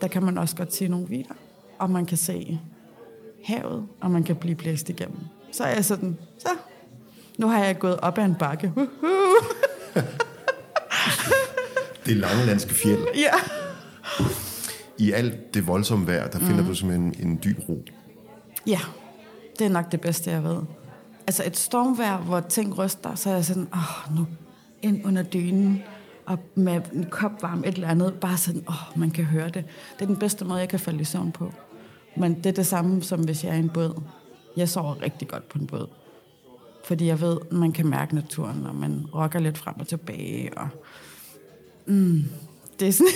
Der 0.00 0.08
kan 0.08 0.22
man 0.22 0.38
også 0.38 0.56
godt 0.56 0.74
se 0.74 0.88
nogle 0.88 1.08
vider, 1.08 1.34
og 1.78 1.90
man 1.90 2.06
kan 2.06 2.18
se 2.18 2.60
havet, 3.44 3.86
og 4.00 4.10
man 4.10 4.22
kan 4.22 4.36
blive 4.36 4.54
blæst 4.54 4.88
igennem. 4.88 5.18
Så 5.56 5.64
er 5.64 5.74
jeg 5.74 5.84
sådan, 5.84 6.18
så, 6.38 6.48
nu 7.38 7.48
har 7.48 7.64
jeg 7.64 7.78
gået 7.78 8.00
op 8.00 8.18
ad 8.18 8.24
en 8.24 8.34
bakke. 8.34 8.72
Det 12.06 12.16
langelandske 12.16 12.74
fjeld. 12.74 13.00
ja. 13.16 13.30
I 14.98 15.12
alt 15.12 15.54
det 15.54 15.66
voldsomme 15.66 16.06
vejr, 16.06 16.28
der 16.30 16.38
finder 16.38 16.66
du 16.66 16.74
simpelthen 16.74 17.14
en 17.28 17.40
dyb 17.44 17.58
ro. 17.68 17.84
Ja, 18.66 18.80
det 19.58 19.64
er 19.64 19.70
nok 19.70 19.92
det 19.92 20.00
bedste, 20.00 20.30
jeg 20.30 20.44
ved. 20.44 20.58
Altså 21.26 21.42
et 21.46 21.56
stormvejr, 21.56 22.18
hvor 22.18 22.40
ting 22.40 22.78
ryster, 22.78 23.14
så 23.14 23.30
er 23.30 23.34
jeg 23.34 23.44
sådan, 23.44 23.68
åh, 23.74 24.16
nu 24.16 24.26
ind 24.82 25.06
under 25.06 25.22
dynen, 25.22 25.82
og 26.26 26.38
med 26.54 26.80
en 26.92 27.06
kop 27.10 27.42
varm, 27.42 27.58
et 27.58 27.74
eller 27.74 27.88
andet, 27.88 28.14
bare 28.20 28.36
sådan, 28.36 28.64
åh, 28.68 28.98
man 29.00 29.10
kan 29.10 29.24
høre 29.24 29.46
det. 29.46 29.64
Det 29.98 30.02
er 30.02 30.06
den 30.06 30.16
bedste 30.16 30.44
måde, 30.44 30.58
jeg 30.58 30.68
kan 30.68 30.80
falde 30.80 31.00
i 31.00 31.04
søvn 31.04 31.32
på. 31.32 31.52
Men 32.16 32.34
det 32.34 32.46
er 32.46 32.52
det 32.52 32.66
samme, 32.66 33.02
som 33.02 33.20
hvis 33.20 33.44
jeg 33.44 33.50
er 33.50 33.56
i 33.56 33.58
en 33.58 33.70
båd. 33.70 34.02
Jeg 34.56 34.68
sover 34.68 35.02
rigtig 35.02 35.28
godt 35.28 35.48
på 35.48 35.58
en 35.58 35.66
båd. 35.66 35.88
Fordi 36.84 37.06
jeg 37.06 37.20
ved, 37.20 37.38
man 37.50 37.72
kan 37.72 37.86
mærke 37.86 38.14
naturen, 38.14 38.66
og 38.66 38.74
man 38.74 39.06
rokker 39.14 39.38
lidt 39.38 39.58
frem 39.58 39.80
og 39.80 39.88
tilbage, 39.88 40.58
og 40.58 40.68
mm, 41.86 42.24
det 42.80 42.88
er 42.88 42.92
sådan, 42.92 43.12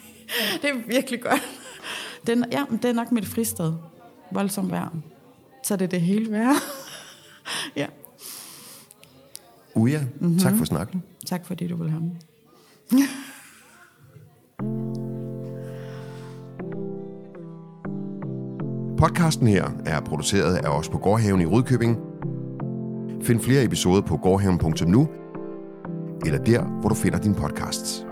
det 0.62 0.70
er 0.70 0.86
virkelig 0.86 1.22
godt. 1.22 1.42
Det 2.26 2.38
er, 2.38 2.44
ja, 2.52 2.64
det 2.70 2.84
er 2.84 2.92
nok 2.92 3.12
mit 3.12 3.26
fristed. 3.26 3.72
Voldsomt 4.30 4.70
vejr. 4.70 4.88
Så 5.64 5.76
det 5.76 5.84
er 5.84 5.88
det 5.88 6.00
hele 6.00 6.30
værd. 6.30 6.54
ja. 7.76 7.86
Uja, 9.74 10.00
mm-hmm. 10.00 10.38
tak 10.38 10.56
for 10.56 10.64
snakken. 10.64 11.02
Tak 11.26 11.46
fordi 11.46 11.68
du 11.68 11.76
vil 11.76 11.90
have 11.90 12.02
mig. 12.02 12.16
Podcasten 19.06 19.46
her 19.46 19.70
er 19.84 20.00
produceret 20.00 20.56
af 20.56 20.68
os 20.68 20.88
på 20.88 20.98
Gårdhaven 20.98 21.40
i 21.40 21.46
Rudkøbing. 21.46 21.98
Find 23.22 23.40
flere 23.40 23.64
episoder 23.64 24.02
på 24.02 24.16
gårdhaven.nu 24.16 25.08
eller 26.26 26.38
der, 26.38 26.62
hvor 26.62 26.88
du 26.88 26.94
finder 26.94 27.18
dine 27.18 27.34
podcasts. 27.34 28.05